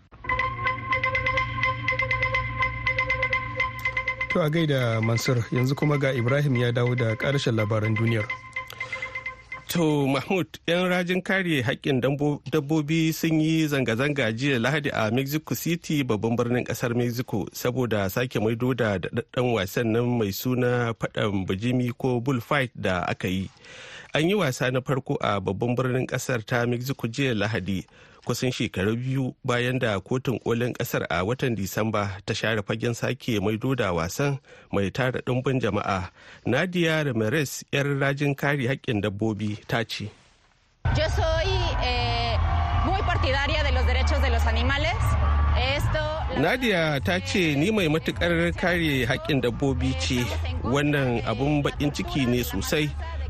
To 4.35 4.41
a 4.43 4.49
gaida 4.49 4.99
Mansur 5.01 5.37
yanzu 5.51 5.75
kuma 5.75 5.97
ga 5.97 6.11
Ibrahim 6.13 6.55
ya 6.57 6.71
dawo 6.71 6.91
da 6.95 7.15
ƙarshen 7.15 7.55
labaran 7.55 7.95
duniyar. 7.95 8.27
To 9.71 10.03
Mahmud, 10.07 10.59
'yan 10.67 10.89
rajin 10.91 11.21
kare 11.23 11.63
haƙƙin 11.63 12.01
dabbobi 12.51 13.13
sun 13.15 13.39
yi 13.39 13.63
zanga-zanga 13.67 14.35
jiya 14.35 14.59
Lahadi 14.59 14.91
a 14.91 15.07
Mexico 15.09 15.55
City 15.55 16.03
babban 16.03 16.35
birnin 16.35 16.65
ƙasar 16.67 16.91
Mexico 16.95 17.45
saboda 17.55 18.11
sake 18.11 18.35
maido 18.43 18.75
da 18.75 18.97
daɗaɗɗen 18.99 19.53
wasan 19.55 19.91
nan 19.95 20.17
mai 20.19 20.31
suna 20.31 20.91
faɗan 20.99 21.47
bajimi 21.47 21.95
ko 21.97 22.19
bullfight 22.19 22.71
da 22.75 23.05
aka 23.07 23.29
yi. 23.29 23.49
An 24.13 24.27
yi 24.27 24.35
wasa 24.35 24.69
na 24.69 24.81
farko 24.81 25.15
a 25.21 25.39
babban 25.39 25.77
birnin 25.79 26.07
ƙasar 26.07 26.43
ta 26.45 26.65
Mexico 26.65 27.07
jiya 27.07 27.31
Lahadi. 27.31 27.85
Kusan 28.25 28.51
shekaru 28.51 28.95
biyu 28.97 29.35
bayan 29.45 29.79
da 29.79 29.99
kotun 30.01 30.39
kolin 30.41 30.73
ƙasar 30.73 31.05
a 31.09 31.21
watan 31.23 31.55
disamba 31.55 32.09
ta 32.25 32.33
share 32.33 32.61
fagen 32.65 32.93
sake 32.95 33.39
maido 33.39 33.75
da 33.75 33.93
wasan 33.93 34.39
mai 34.73 34.89
tara 34.89 35.21
ɗumbin 35.21 35.61
jama'a. 35.61 36.09
Nadia 36.45 37.03
ramirez 37.05 37.63
yar 37.71 37.85
rajin 37.85 38.35
kare 38.35 38.65
haƙƙin 38.67 39.01
dabbobi 39.01 39.57
ta 39.67 39.83
ce. 39.85 40.09
Nadia 46.41 46.99
ta 47.05 47.19
ce 47.21 47.55
ni 47.55 47.71
mai 47.71 47.87
matuƙar 47.87 48.51
kare 48.57 49.05
haƙƙin 49.05 49.41
dabbobi 49.41 49.93
ce. 50.01 50.25
wannan 50.65 51.21
abun 51.29 51.61
baƙin 51.63 51.93
ciki 51.93 52.25
ne 52.27 52.41
sosai. 52.43 52.89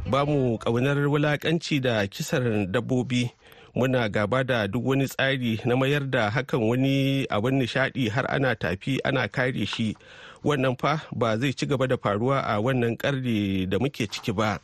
ba 0.10 0.22
mu 0.26 0.58
ƙaunar 0.62 0.98
wulaƙanci 1.10 1.82
da 1.82 2.06
kisar 2.08 2.66
dabbobi. 2.72 3.32
Muna 3.76 4.10
gaba 4.10 4.44
da 4.44 4.68
duk 4.68 4.86
wani 4.86 5.08
tsari 5.08 5.60
na 5.66 5.76
mayar 5.76 6.08
da 6.10 6.30
hakan 6.30 6.62
wani 6.64 7.26
abin 7.30 7.60
nishadi 7.60 8.10
har 8.10 8.26
ana 8.32 8.56
tafi 8.56 9.00
ana 9.04 9.28
kare 9.28 9.66
shi. 9.66 9.96
Wannan 10.44 10.78
fa 10.80 11.02
ba 11.12 11.38
zai 11.38 11.52
ci 11.54 11.66
gaba 11.66 11.88
da 11.88 11.98
faruwa 11.98 12.40
a 12.46 12.62
wannan 12.62 12.96
karni 12.98 13.66
da 13.70 13.78
muke 13.80 14.08
ciki 14.08 14.32
ba. 14.32 14.60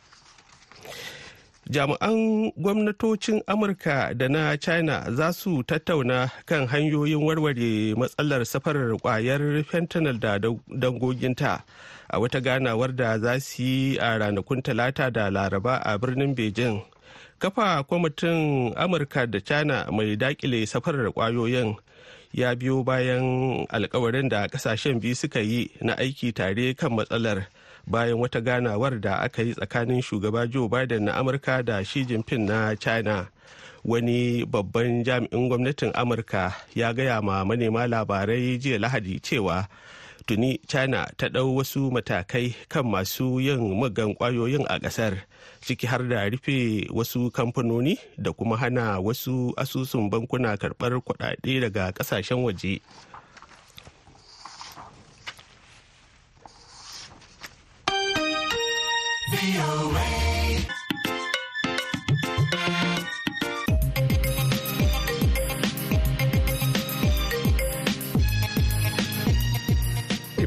Jami'an 1.69 2.51
gwamnatocin 2.57 3.41
amurka 3.47 4.13
da 4.17 4.27
na 4.27 4.55
china 4.57 5.03
za 5.11 5.31
su 5.33 5.63
tattauna 5.63 6.31
kan 6.45 6.67
hanyoyin 6.67 7.19
warware 7.23 7.95
matsalar 7.95 8.45
safarar 8.45 8.95
ƙwayar 8.97 9.63
fentanyl 9.63 10.19
da 10.19 10.39
dangoginta. 10.39 11.63
A 12.09 12.19
wata 12.19 12.39
ganawar 12.41 12.95
da 12.95 13.19
za 13.19 13.39
su 13.39 13.63
yi 13.63 13.97
a 13.97 14.17
ranakun 14.19 14.61
talata 14.63 15.11
da 15.11 15.29
laraba 15.29 15.81
a 15.83 15.97
birnin 15.99 16.35
beijing 16.35 16.81
kafa 17.41 17.83
kwamitin 17.83 18.73
amurka 18.77 19.25
da 19.27 19.41
china 19.41 19.87
mai 19.91 20.15
daƙile 20.15 20.65
safarar 20.67 21.09
ƙwayoyin 21.11 21.75
ya 22.33 22.55
biyo 22.55 22.83
bayan 22.83 23.65
alkawarin 23.69 24.29
da 24.29 24.47
ƙasashen 24.47 24.99
biyu 25.01 25.15
suka 25.15 25.39
yi 25.41 25.71
na 25.81 25.95
aiki 25.97 26.31
tare 26.33 26.73
kan 26.77 26.93
matsalar 26.93 27.47
bayan 27.87 28.19
wata 28.21 28.41
ganawar 28.41 29.01
da 29.01 29.15
aka 29.25 29.41
yi 29.43 29.53
tsakanin 29.53 30.01
shugaba 30.05 30.45
joe 30.47 30.69
biden 30.69 31.03
na 31.09 31.13
amurka 31.17 31.65
da 31.65 31.81
shi 31.83 32.05
jinping 32.05 32.45
na 32.45 32.75
china. 32.75 33.27
Wani 33.83 34.45
babban 34.45 35.03
jami'in 35.03 35.49
gwamnatin 35.49 35.91
amurka 35.97 36.53
ya 36.75 36.93
gaya 36.93 37.21
ma 37.21 37.43
manema 37.45 37.87
labarai 37.87 38.57
jiya 38.61 38.77
lahadi 38.79 39.19
cewa 39.19 39.65
tuni 40.27 40.59
china 40.67 41.07
ta 41.17 41.27
ɗau 41.29 41.55
wasu 41.57 41.91
matakai 41.91 42.55
kan 42.69 42.85
masu 42.85 43.39
yin 43.39 43.59
mugan 43.79 44.13
ƙwayoyin 44.15 44.65
a 44.69 44.79
ƙasar 44.79 45.13
ciki 45.61 45.87
har 45.87 46.03
da 46.09 46.29
rufe 46.29 46.87
wasu 46.89 47.31
kamfanoni 47.31 47.97
da 48.17 48.31
kuma 48.31 48.57
hana 48.57 48.99
wasu 49.01 49.53
asusun 49.57 50.09
bankuna 50.09 50.57
karɓar 50.57 51.01
kuɗaɗe 51.01 51.61
daga 51.61 51.91
ƙasashen 51.93 52.43
waje. 52.43 52.81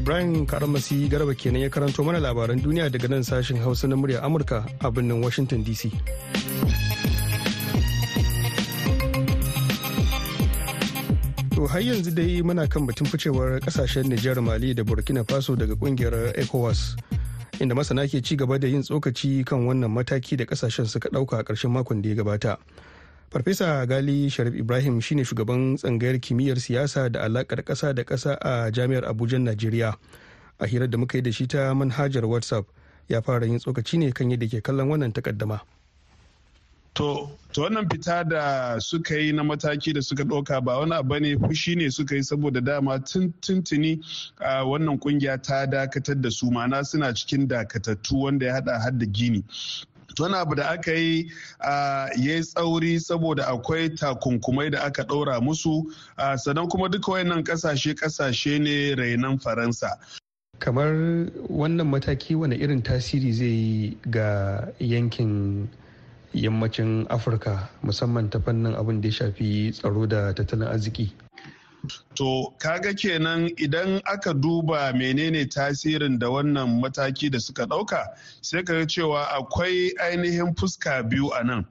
Ibrahim 0.05 0.45
Karamasi 0.45 1.09
Garba 1.09 1.33
kenan 1.33 1.65
ya 1.65 1.69
karanto 1.73 2.05
mana 2.05 2.21
labaran 2.21 2.61
duniya 2.61 2.93
daga 2.93 3.09
nan 3.09 3.25
sashen 3.25 3.57
Hausa 3.57 3.87
na 3.89 3.95
murya 3.97 4.21
Amurka 4.21 4.61
a 4.85 4.91
birnin 4.93 5.17
Washington 5.17 5.65
DC. 5.65 5.89
To 11.57 11.65
har 11.65 11.81
yanzu 11.81 12.13
dai 12.13 12.45
muna 12.45 12.69
kan 12.69 12.85
batun 12.85 13.09
ficewar 13.09 13.57
ƙasashen 13.65 14.05
Nijar 14.05 14.37
Mali 14.45 14.75
da 14.77 14.83
Burkina 14.85 15.25
Faso 15.25 15.57
daga 15.57 15.73
ƙungiyar 15.73 16.37
ECOWAS. 16.37 17.01
Inda 17.57 17.73
masana 17.73 18.05
ke 18.05 18.21
ci 18.21 18.37
gaba 18.37 18.59
da 18.61 18.67
yin 18.69 18.85
tsokaci 18.85 19.41
kan 19.41 19.65
wannan 19.65 19.89
mataki 19.89 20.37
da 20.37 20.45
ƙasashen 20.45 20.85
suka 20.85 21.09
ɗauka 21.09 21.41
a 21.41 21.43
ƙarshen 21.43 21.73
makon 21.73 22.03
da 22.05 22.09
ya 22.13 22.21
gabata. 22.21 22.57
Farfesa 23.31 23.85
gali 23.85 24.29
sharif 24.29 24.55
ibrahim 24.55 25.01
shine 25.01 25.23
shugaban 25.23 25.75
tsangayar 25.77 26.19
kimiyyar 26.19 26.59
siyasa 26.59 27.09
da 27.11 27.21
alakar 27.23 27.63
kasa 27.63 27.93
da 27.93 28.03
kasa 28.03 28.37
a 28.41 28.71
jami'ar 28.71 29.05
abuja 29.05 29.39
najeriya. 29.39 29.95
A 30.59 30.65
hirar 30.67 30.87
da 30.89 30.97
muka 30.97 31.17
yi 31.17 31.21
da 31.23 31.31
shi 31.31 31.47
ta 31.47 31.73
manhajar 31.73 32.23
whatsapp 32.25 32.65
ya 33.09 33.21
fara 33.21 33.45
yin 33.45 33.59
tsokaci 33.59 33.97
ne 33.99 34.11
kan 34.11 34.31
yadda 34.31 34.47
ke 34.47 34.61
kallon 34.63 34.87
wannan 34.89 35.11
takaddama. 35.13 35.59
To, 36.95 37.29
to 37.51 37.61
wannan 37.67 37.89
fita 37.91 38.23
da 38.23 38.79
suka 38.79 39.19
yi 39.19 39.31
na 39.33 39.43
mataki 39.43 39.93
da 39.93 39.99
suka 40.01 40.23
ɗauka 40.23 40.63
ba 40.63 40.79
wani 40.79 40.93
abu 40.95 41.19
ne 41.19 41.35
fushi 41.35 41.75
ne 41.75 41.89
suka 41.91 42.15
yi 42.15 42.23
saboda 42.23 42.63
dama 42.63 42.97
tuntuni 42.99 43.99
a 44.39 44.63
wannan 44.63 44.95
ƙungiya 44.99 45.41
ta 45.43 45.65
dakatar 45.65 46.21
da 46.21 46.29
su. 46.31 46.49
Mana 46.49 46.85
suna 46.85 47.11
cikin 47.13 47.47
dakatattu 47.47 48.15
wanda 48.23 48.45
ya 48.45 48.53
hada 48.53 48.79
har 48.79 48.91
da 48.91 49.05
gini. 49.05 49.43
Wani 50.23 50.35
abu 50.35 50.55
da 50.55 50.69
aka 50.69 50.91
yi 50.93 51.31
ya 51.63 52.09
yi 52.17 52.41
tsauri 52.41 52.99
saboda 52.99 53.45
akwai 53.47 53.89
takunkumai 53.89 54.69
da 54.71 54.79
aka 54.83 55.03
ɗaura 55.03 55.41
musu. 55.41 55.83
Sannan 56.37 56.69
kuma 56.69 56.89
duka 56.89 57.11
wayannan 57.11 57.43
ƙasashe 57.43 57.93
ƙasashe 57.95 58.59
ne 58.59 58.95
rainan 58.95 59.39
faransa. 59.39 59.99
Kamar 60.59 60.93
wannan 61.49 61.87
mataki 61.87 62.35
wani 62.35 62.55
irin 62.55 62.81
tasiri 62.83 63.33
zai 63.33 63.45
yi 63.47 63.97
ga 64.09 64.67
yankin 64.79 65.67
yammacin 66.33 67.07
afirka 67.09 67.69
musamman 67.83 68.29
ta 68.29 68.39
fannin 68.39 68.75
abin 68.75 69.01
da 69.01 69.07
ya 69.07 69.13
shafi 69.13 69.71
tsaro 69.71 70.05
da 70.07 70.33
tattalin 70.33 70.67
arziki? 70.67 71.11
To 72.15 72.53
kaga 72.57 72.93
kenan 72.93 73.49
idan 73.57 74.01
aka 74.05 74.33
duba 74.33 74.93
menene 74.93 75.45
tasirin 75.49 76.17
da 76.19 76.27
wannan 76.29 76.79
mataki 76.81 77.29
da 77.31 77.39
suka 77.39 77.65
ɗauka 77.65 78.15
sai 78.41 78.63
ka 78.63 78.73
cewa 78.87 79.23
akwai 79.35 79.91
ainihin 79.99 80.55
fuska 80.55 81.03
biyu 81.03 81.29
a 81.33 81.43
nan. 81.43 81.65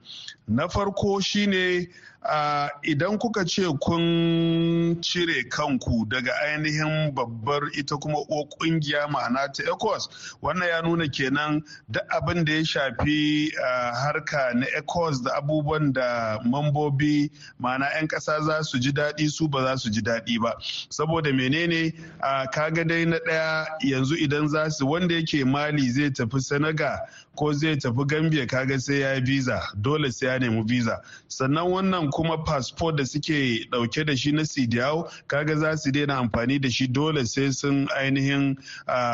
Na 0.47 0.67
farko 0.67 1.19
shine 1.19 1.87
Uh, 2.25 2.69
idan 2.83 3.19
kuka 3.19 3.45
ce 3.45 3.61
kun 3.79 4.97
cire 5.01 5.43
kanku 5.49 6.09
daga 6.09 6.31
ainihin 6.41 7.13
babbar 7.13 7.69
ita 7.77 7.97
kuma 7.97 8.17
o 8.17 8.45
ƙungiya 8.49 9.05
ma'ana 9.07 9.53
ta 9.53 9.61
ecos 9.63 10.09
wannan 10.41 10.67
ya 10.67 10.81
nuna 10.81 11.07
kenan 11.07 11.61
duk 11.91 12.01
abin 12.09 12.43
da 12.45 12.53
ya 12.53 12.63
shafi 12.65 13.51
harka 13.93 14.53
na 14.55 14.65
ecos 14.77 15.21
da 15.21 15.37
abubuwan 15.37 15.93
da 15.93 16.39
mambobi 16.43 17.29
ma'ana 17.61 17.85
'yan 17.93 18.07
ƙasa 18.07 18.41
za 18.41 18.63
su 18.63 18.79
ji 18.79 18.91
daɗi 18.91 19.29
su 19.29 19.47
ba 19.47 19.61
za 19.61 19.77
su 19.77 19.89
ji 19.91 20.01
daɗi 20.01 20.34
ba. 20.41 20.53
Saboda 20.89 21.31
menene? 21.33 21.93
Uh, 22.23 22.45
kaga 22.51 22.83
dai 22.85 23.05
na 23.05 23.17
ɗaya 23.19 23.65
yanzu 23.81 24.15
idan 24.15 24.47
za 24.47 24.69
su 24.69 24.85
wanda 24.87 25.15
yake 25.15 25.45
mali 25.45 25.89
zai 25.91 26.09
tafi 26.09 26.39
senegal 26.41 26.97
ko 27.35 27.53
zai 27.53 27.75
tafi 27.77 28.05
gambia 28.07 28.45
kaga 28.47 28.79
sai 28.79 28.99
ya 28.99 29.13
yi 29.13 29.21
visa 29.21 29.61
dole 29.81 30.11
sai 30.11 30.27
ya 30.27 30.39
nemi 30.39 30.63
visa. 30.67 31.01
Sannan 31.27 31.67
wannan 31.71 32.11
kuma 32.11 32.37
passport 32.43 32.95
da 32.97 33.03
suke 33.05 33.67
ɗauke 33.71 34.05
da 34.05 34.15
shi 34.15 34.31
na 34.31 34.41
sidiyawo 34.45 35.09
kaga 35.27 35.55
za 35.57 35.77
su 35.77 35.91
daina 35.91 36.17
amfani 36.17 36.59
da 36.61 36.69
shi 36.69 36.87
dole 36.87 37.25
sai 37.25 37.51
sun 37.51 37.87
ainihin 37.97 38.57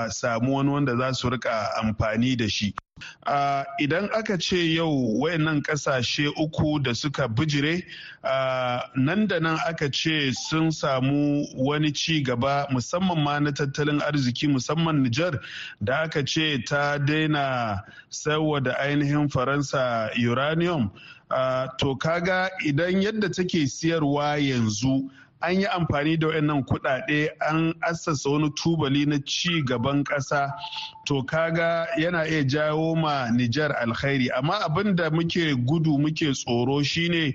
samu 0.10 0.56
wani 0.56 0.70
wanda 0.70 0.96
za 0.98 1.14
su 1.14 1.30
riƙa 1.30 1.68
amfani 1.84 2.36
da 2.38 2.48
shi. 2.50 2.74
Uh, 3.28 3.64
idan 3.80 4.10
aka 4.14 4.38
ce 4.38 4.58
yau 4.76 5.20
wayannan 5.22 5.62
ƙasashe 5.64 6.28
uku 6.38 6.80
da 6.80 6.94
suka 6.94 7.28
bijire 7.28 7.84
uh, 8.24 8.82
nan 8.96 9.28
da 9.28 9.40
nan 9.40 9.58
aka 9.68 9.90
ce 9.90 10.32
sun 10.34 10.72
samu 10.72 11.46
wani 11.56 11.92
ci 11.92 12.22
gaba 12.24 12.68
musamman 12.72 13.24
ma 13.24 13.40
na 13.40 13.52
tattalin 13.52 14.00
arziki 14.02 14.48
musamman 14.48 15.04
Nijar 15.04 15.40
da 15.84 16.04
aka 16.04 16.24
ce 16.26 16.64
ta 16.68 16.98
daina 16.98 17.84
sayarwa 18.12 18.64
da 18.64 18.74
ainihin 18.80 19.30
faransa 19.30 20.10
uranium. 20.30 20.92
Uh, 21.32 21.68
to 21.78 21.96
kaga 21.96 22.50
idan 22.66 23.02
yadda 23.02 23.30
take 23.34 23.64
siyarwa 23.68 24.36
yanzu 24.38 25.10
an 25.42 25.60
yi 25.60 25.66
amfani 25.66 26.18
da 26.20 26.28
wayannan 26.28 26.64
kuɗaɗe 26.66 27.30
an 27.50 27.74
assasa 27.82 28.30
wani 28.30 28.50
tubali 28.56 29.06
na 29.08 29.18
ci 29.26 29.62
gaban 29.64 30.04
ƙasa 30.04 30.52
to 31.06 31.24
kaga 31.24 31.88
yana 31.98 32.26
iya 32.28 32.44
jawo 32.44 32.96
ma 32.96 33.28
Nijar 33.32 33.72
alkhairi. 33.82 34.30
Amma 34.38 34.60
abin 34.68 34.96
da 34.96 35.10
muke 35.10 35.56
gudu 35.66 35.98
muke 35.98 36.34
tsoro 36.34 36.84
shine 36.84 37.34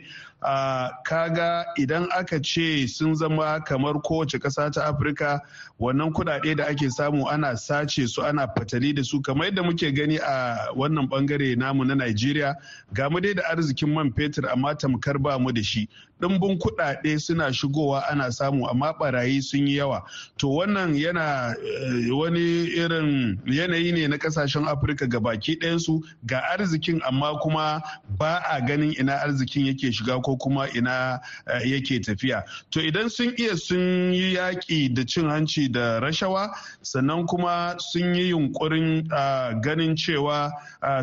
kaga 1.04 1.64
idan 1.78 2.08
aka 2.16 2.40
ce 2.40 2.86
sun 2.86 3.14
zama 3.14 3.60
kamar 3.64 3.94
kowace 4.02 4.38
ƙasa 4.38 4.70
ta 4.72 4.82
afirka 4.92 5.40
wannan 5.80 6.12
kuɗaɗe 6.12 6.56
da 6.56 6.64
ake 6.68 6.90
samu 6.90 7.26
ana 7.28 7.56
sace 7.56 8.06
su 8.08 8.22
ana 8.22 8.46
fatali 8.48 8.94
da 8.94 9.02
su. 9.02 9.20
Kamar 9.22 9.46
yadda 9.46 9.62
muke 9.62 9.94
gani 9.94 10.16
a 10.18 10.68
wannan 10.76 11.08
ɓangare 11.08 11.56
namu 11.56 11.84
na 11.84 11.94
Najeriya 11.94 12.54
ga 12.92 13.08
mu 13.10 13.20
dai 13.20 13.34
da 13.34 13.42
arzikin 13.50 13.92
man 13.94 14.12
fetur 14.12 14.48
amma 14.52 14.74
tamkar 14.74 15.18
ba 15.22 15.38
mu 15.38 15.52
da 15.52 15.62
shi. 15.62 15.88
Ɗimbin 16.20 16.58
kuɗaɗe 16.58 17.18
suna 17.20 17.52
shigowa 17.52 18.00
ana 18.10 18.30
samu 18.32 18.66
amma 18.68 18.92
barayi 18.98 19.42
sun 19.42 19.66
yi 19.66 19.76
yawa. 19.76 20.02
To 20.38 20.48
wannan 20.48 20.94
yana 20.94 21.54
uh, 21.54 22.16
wani 22.18 22.66
irin 22.76 23.38
yanayi 23.46 23.92
ne 23.92 24.06
na 24.08 24.16
ƙasashen 24.16 24.66
afirka 24.66 25.06
ga 25.08 25.18
baki 25.20 25.56
ɗayansu 25.60 26.02
ga 26.26 26.40
arzikin 26.56 27.00
amma 27.06 27.38
kuma 27.42 27.82
ba 28.18 28.42
a 28.50 28.60
ganin 28.60 28.94
ina 28.98 29.12
arzikin 29.20 29.66
yake 29.66 29.92
shiga 29.92 30.22
ko 30.22 30.36
kuma 30.36 30.68
ina 30.74 31.20
yake 31.64 32.00
tafiya. 32.00 32.42
To 32.70 32.80
idan 32.80 33.10
sun 33.10 33.34
iya 33.38 33.56
sun 33.56 34.12
yi 34.12 34.34
yaƙi 34.36 34.94
da 34.94 35.04
cin 35.04 35.24
hanci 35.28 35.68
da 35.70 36.00
rashawa 36.00 36.50
sannan 36.82 37.26
kuma 37.26 37.76
sun 37.78 38.14
yi 38.14 38.30
yunkurin 38.30 39.06
ganin 39.62 39.96
cewa 39.96 40.50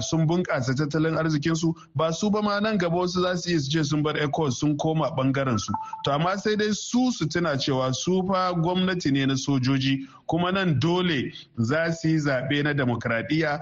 sun 0.01 0.27
bunƙasa 0.27 0.73
tattalin 0.75 1.17
arzikinsu 1.17 1.73
ba 1.95 2.11
su 2.13 2.29
ba 2.29 2.41
ma 2.41 2.59
nan 2.59 2.77
gaba 2.77 2.97
wasu 2.97 3.21
za 3.21 3.35
su 3.37 3.49
iya 3.49 3.59
su 3.59 3.69
ce 3.69 3.83
sun 3.83 4.01
bar 4.03 4.15
ecos 4.17 4.59
sun 4.59 4.77
koma 4.77 5.02
ɓangaren 5.11 5.57
su. 5.59 5.73
To 6.05 6.11
amma 6.11 6.37
sai 6.37 6.55
dai 6.55 6.71
su 6.73 7.11
su 7.11 7.27
tuna 7.27 7.57
cewa 7.57 7.93
su 7.93 8.23
fa 8.27 8.53
gwamnati 8.53 9.11
ne 9.11 9.25
na 9.25 9.33
sojoji 9.35 10.07
kuma 10.27 10.51
nan 10.51 10.79
dole 10.79 11.31
za 11.57 11.91
su 11.91 12.07
yi 12.07 12.17
zaɓe 12.19 12.63
na 12.63 12.73
demokradiyya. 12.73 13.59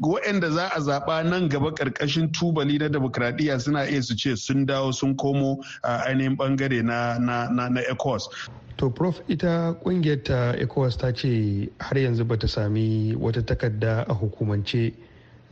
Waɗanda 0.00 0.50
za 0.50 0.68
a 0.74 0.80
zaɓa 0.80 1.24
nan 1.28 1.48
gaba 1.48 1.70
ƙarƙashin 1.74 2.32
tubali 2.32 2.78
na 2.78 2.88
demokradiyya 2.88 3.60
suna 3.60 3.84
iya 3.88 4.02
su 4.02 4.14
ce 4.16 4.36
sun 4.36 4.66
dawo 4.66 4.92
sun 4.92 5.14
komo 5.16 5.58
a 5.82 5.98
ainihin 6.08 6.36
ɓangare 6.36 6.82
na, 6.82 7.18
na, 7.18 7.48
na, 7.50 7.68
na 7.68 7.80
ecos 7.90 8.28
to 8.76 8.90
prof 8.90 9.20
ita 9.28 9.76
ƙungiyar 9.84 10.22
ta 10.24 10.52
ecos 10.56 10.96
ta 10.96 11.12
ce 11.12 11.68
har 11.78 11.98
yanzu 11.98 12.24
bata 12.24 12.48
sami 12.48 13.14
wata 13.14 13.42
takarda 13.42 14.04
a 14.08 14.14
hukumance 14.14 14.92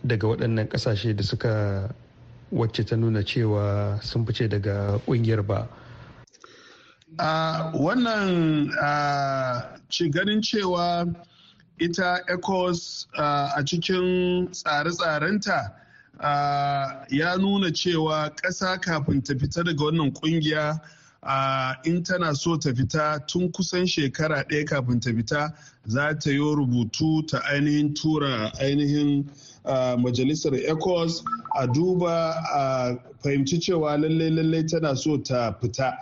daga 0.05 0.27
waɗannan 0.29 0.69
ƙasashe 0.69 1.17
da 1.17 1.23
suka 1.23 1.95
wacce 2.53 2.85
ta 2.85 2.97
nuna 2.97 3.23
cewa 3.23 3.99
sun 4.03 4.27
fice 4.27 4.49
daga 4.49 4.99
ƙungiyar 5.07 5.47
ba? 5.47 5.69
Uh, 7.19 7.73
wannan 7.75 8.71
uh, 8.81 9.63
ci 9.89 10.09
ganin 10.11 10.41
cewa 10.43 11.05
ita 11.79 12.21
ecos 12.29 13.07
uh, 13.19 13.53
a 13.57 13.63
cikin 13.65 14.49
tsare-tsarenta 14.53 15.75
ya 17.11 17.37
nuna 17.37 17.71
cewa 17.73 18.31
ƙasa 18.37 18.81
kafin 18.81 19.23
ta 19.23 19.35
fita 19.35 19.63
daga 19.65 19.85
wannan 19.85 20.13
ƙungiya 20.13 20.81
in 21.85 22.03
tana 22.05 22.35
so 22.35 22.57
ta 22.57 22.71
fita 22.71 23.27
tun 23.27 23.51
kusan 23.53 23.87
shekara 23.87 24.45
ɗaya 24.49 24.65
kafin 24.67 25.01
ta 25.01 25.11
fita 25.11 25.53
za 25.87 26.15
ta 26.15 26.31
yi 26.31 26.39
rubutu 26.39 27.27
ta 27.29 27.41
ainihin 27.51 27.95
tura 27.95 28.53
ainihin 28.61 29.29
majalisar 29.65 30.55
ecos 30.55 31.23
a 31.57 31.67
duba 31.67 32.35
a 32.55 32.97
fahimci 33.23 33.59
cewa 33.61 33.97
lallai 33.99 34.31
lallai 34.31 34.63
tana 34.67 34.97
so 34.97 35.17
ta 35.19 35.53
fita. 35.61 35.97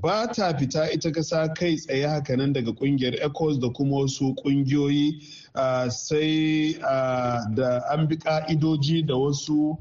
Ba 0.00 0.26
ta 0.32 0.52
fita 0.54 0.90
ita 0.92 1.10
kasa 1.12 1.48
kai 1.54 1.76
tsaye 1.76 2.08
haka 2.08 2.36
nan 2.36 2.52
daga 2.52 2.72
ƙungiyar 2.72 3.20
ecos 3.22 3.58
da 3.60 3.68
kuma 3.70 3.96
wasu 3.96 4.34
kungiyoyi 4.34 5.20
sai 5.90 6.74
da 7.54 7.80
an 7.92 8.08
bi 8.08 8.16
ka'idoji 8.16 9.06
da 9.06 9.14
wasu 9.14 9.76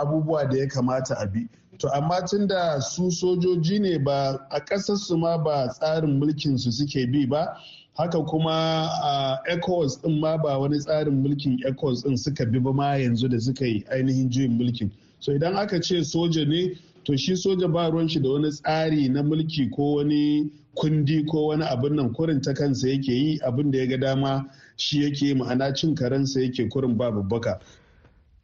abubuwa 0.00 0.50
da 0.50 0.56
ya 0.58 0.66
kamata 0.66 1.14
a 1.20 1.26
bi. 1.26 1.48
To 1.78 1.88
amma 1.94 2.20
tun 2.26 2.46
da 2.48 2.80
su 2.80 3.10
sojoji 3.10 3.80
ne 3.80 3.98
ba 3.98 4.46
a 4.50 4.60
ƙasarsu 4.60 5.16
ma 5.18 5.38
ba 5.38 5.68
tsarin 5.68 6.18
mulkin 6.20 6.58
su 6.58 6.72
suke 6.72 7.06
bi 7.12 7.24
ba 7.26 7.56
haka 7.98 8.22
kuma 8.22 8.88
a 9.02 9.38
ecowas 9.50 10.00
din 10.02 10.20
ma 10.20 10.36
ba 10.38 10.58
wani 10.58 10.78
tsarin 10.78 11.18
mulkin 11.22 11.58
ecowas 11.66 12.02
din 12.04 12.16
suka 12.16 12.46
bi 12.46 12.58
ba 12.60 12.72
ma 12.72 12.94
yanzu 12.94 13.28
da 13.28 13.38
suka 13.40 13.66
yi 13.66 13.84
ainihin 13.90 14.30
juyin 14.30 14.54
mulkin. 14.54 14.90
So 15.18 15.32
idan 15.32 15.56
aka 15.58 15.80
ce 15.82 15.98
soja 16.06 16.46
ne 16.46 16.78
to 17.04 17.16
shi 17.16 17.32
soja 17.34 17.66
ba 17.66 17.90
ruwan 17.90 18.08
shi 18.08 18.20
da 18.22 18.28
wani 18.30 18.50
tsari 18.54 19.08
na 19.10 19.22
mulki 19.22 19.66
ko 19.74 19.96
wani 19.98 20.46
kundi 20.78 21.26
ko 21.26 21.48
wani 21.50 21.64
abin 21.66 21.96
nan. 21.96 22.14
Kurin 22.14 22.40
ta 22.40 22.54
kansa 22.54 22.86
yake 22.88 23.10
yi 23.12 23.38
abin 23.42 23.70
da 23.72 23.78
ya 23.78 23.86
ga 23.86 23.96
dama 23.96 24.46
shi 24.76 25.02
yake 25.02 25.34
ma'ana 25.34 25.74
cin 25.74 25.94
karensa 25.96 26.38
yake 26.40 26.70
kurin 26.70 26.94
ba 26.96 27.10
babbaka. 27.10 27.58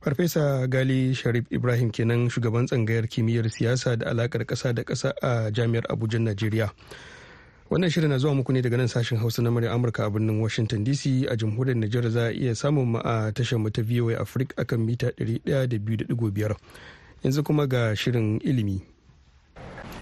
Farfesa 0.03 0.67
gali 0.67 1.15
sharif 1.15 1.47
ibrahim 1.55 1.91
kenan 1.95 2.27
shugaban 2.29 2.67
tsangayar 2.67 3.07
kimiyyar 3.07 3.47
siyasa 3.47 3.97
da 4.03 4.11
alakar 4.11 4.43
kasa 4.47 4.75
da 4.75 4.83
kasa 4.83 5.15
a 5.23 5.51
jami'ar 5.55 5.87
abuja 5.87 6.19
najeriya. 6.19 6.75
Wannan 7.75 7.91
shirin 7.91 8.11
na 8.15 8.19
zuwa 8.23 8.35
muku 8.39 8.53
ne 8.55 8.63
daga 8.63 8.77
nan 8.79 8.87
sashen 8.87 9.19
hausa 9.19 9.43
na 9.43 9.51
murya 9.51 9.73
amurka 9.75 10.07
a 10.07 10.11
birnin 10.11 10.39
washington 10.39 10.85
dc 10.87 11.27
a 11.27 11.35
jamhuriyar 11.37 11.75
nijar 11.75 12.07
za 12.11 12.31
a 12.31 12.33
iya 12.33 12.55
samun 12.55 12.87
mu 12.95 12.99
a 13.03 13.33
tashar 13.35 13.59
mu 13.59 13.67
ta 13.71 13.83
voa 13.83 14.15
africa 14.23 14.55
akan 14.63 14.79
mita 14.87 15.11
102.5 15.19 16.55
yanzu 17.27 17.43
kuma 17.43 17.67
ga 17.67 17.91
shirin 17.99 18.39
ilimi. 18.47 18.79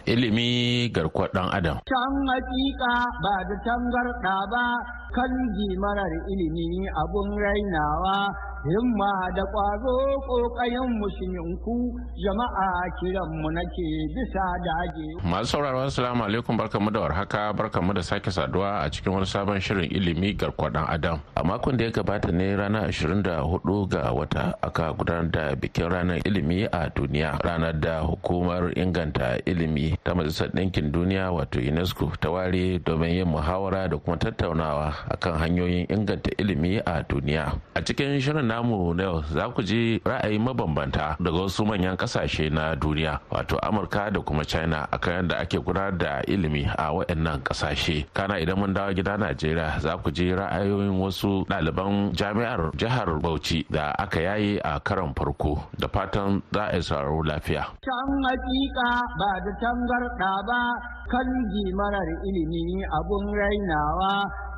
Ilimi 0.05 0.91
garkuwar 0.93 1.33
dan 1.33 1.49
adam. 1.49 1.81
Can 1.89 2.13
hakika 2.29 2.93
ba 3.25 3.35
da 3.49 3.57
tangarda 3.65 4.37
ba 4.53 4.65
kan 5.13 5.31
marar 5.77 6.13
ilimi 6.33 6.89
abun 7.05 7.29
rainawa 7.37 8.33
himma 8.63 9.13
da 9.35 9.43
ƙwazo 9.43 9.95
ƙoƙayen 10.23 10.87
musulminku 11.03 11.75
jama'a 12.15 12.71
kiranmu 13.03 13.51
nake 13.51 13.89
bisa 14.15 14.45
dage. 14.63 15.07
Masu 15.27 15.59
sauraro 15.59 15.83
assalamu 15.83 16.23
alaikum 16.23 16.55
barkamu 16.57 16.93
da 16.95 17.01
warhaka 17.03 17.51
barkamu 17.59 17.91
da 17.95 18.01
sake 18.07 18.31
saduwa 18.31 18.87
a 18.87 18.91
cikin 18.91 19.13
wani 19.19 19.27
sabon 19.27 19.59
shirin 19.59 19.91
ilimi 19.91 20.39
garkuwa 20.39 20.71
dan 20.73 20.87
adam. 20.87 21.19
A 21.35 21.43
makon 21.43 21.77
da 21.77 21.85
ya 21.85 21.91
gabata 21.91 22.31
ne 22.33 22.55
ranar 22.55 22.87
24 22.95 23.91
ga 23.91 24.15
wata 24.15 24.55
aka 24.63 24.95
gudanar 24.95 25.27
da 25.33 25.55
bikin 25.59 25.91
ranar 25.91 26.23
ilimi 26.23 26.63
a 26.71 26.87
duniya 26.95 27.43
ranar 27.43 27.75
da 27.81 27.99
hukumar 28.07 28.71
inganta 28.79 29.43
ilimi 29.45 29.99
ta 30.05 30.15
majalisar 30.15 30.55
ɗinkin 30.55 30.93
duniya 30.95 31.35
wato 31.35 31.59
UNESCO 31.59 32.15
ta 32.21 32.31
ware 32.31 32.79
domin 32.79 33.11
yin 33.11 33.27
muhawara 33.27 33.91
da 33.91 33.99
kuma 33.99 34.17
tattaunawa 34.17 34.95
akan 35.11 35.35
hanyoyin 35.41 35.87
inganta 35.91 36.31
ilimi 36.39 36.79
a 36.85 37.03
duniya. 37.03 37.59
A 37.75 37.81
cikin 37.83 38.21
shirin 38.21 38.47
namu 38.47 38.95
na 38.95 39.03
yau 39.03 39.23
za 39.33 39.49
ku 39.51 39.63
ji 39.63 39.99
ra'ayi 40.05 40.39
mabambanta 40.39 41.17
daga 41.19 41.39
wasu 41.49 41.65
manyan 41.67 41.97
ƙasashe 41.97 42.53
na 42.53 42.75
duniya 42.77 43.21
wato 43.31 43.57
amurka 43.63 44.11
da 44.13 44.21
kuma 44.21 44.45
china 44.45 44.87
akan 44.93 45.13
yadda 45.27 45.37
ake 45.43 45.59
gudanar 45.59 45.97
da 45.99 46.13
ilimi 46.29 46.65
a 46.67 46.93
waɗannan 46.93 47.43
ƙasashe. 47.43 48.07
Kana 48.15 48.39
idan 48.39 48.59
mun 48.59 48.75
dawo 48.75 48.93
gida 48.95 49.17
najeriya 49.19 49.81
za 49.81 49.97
ku 49.99 50.11
ji 50.11 50.31
ra'ayoyin 50.31 50.95
wasu 51.01 51.45
ɗaliban 51.49 52.13
jami'ar 52.13 52.71
jihar 52.77 53.09
bauchi 53.21 53.67
da 53.71 53.93
aka 53.99 54.21
yaye 54.21 54.61
a 54.65 54.81
karon 54.81 55.15
farko. 55.15 55.59
Da 55.79 55.89
fatan 55.89 56.43
za 56.53 56.69
a 56.71 56.79
sauraro 56.83 57.23
lafiya. 57.25 57.65
Can 57.81 58.09
hakika 58.29 58.89
ba 59.19 59.31
da 59.45 59.53
tangarɗa 59.63 60.33
ba 60.47 60.61
kan 61.11 61.29
marar 61.77 62.09
ilimi 62.25 62.81
abun 62.89 63.25
rainawa 63.37 64.13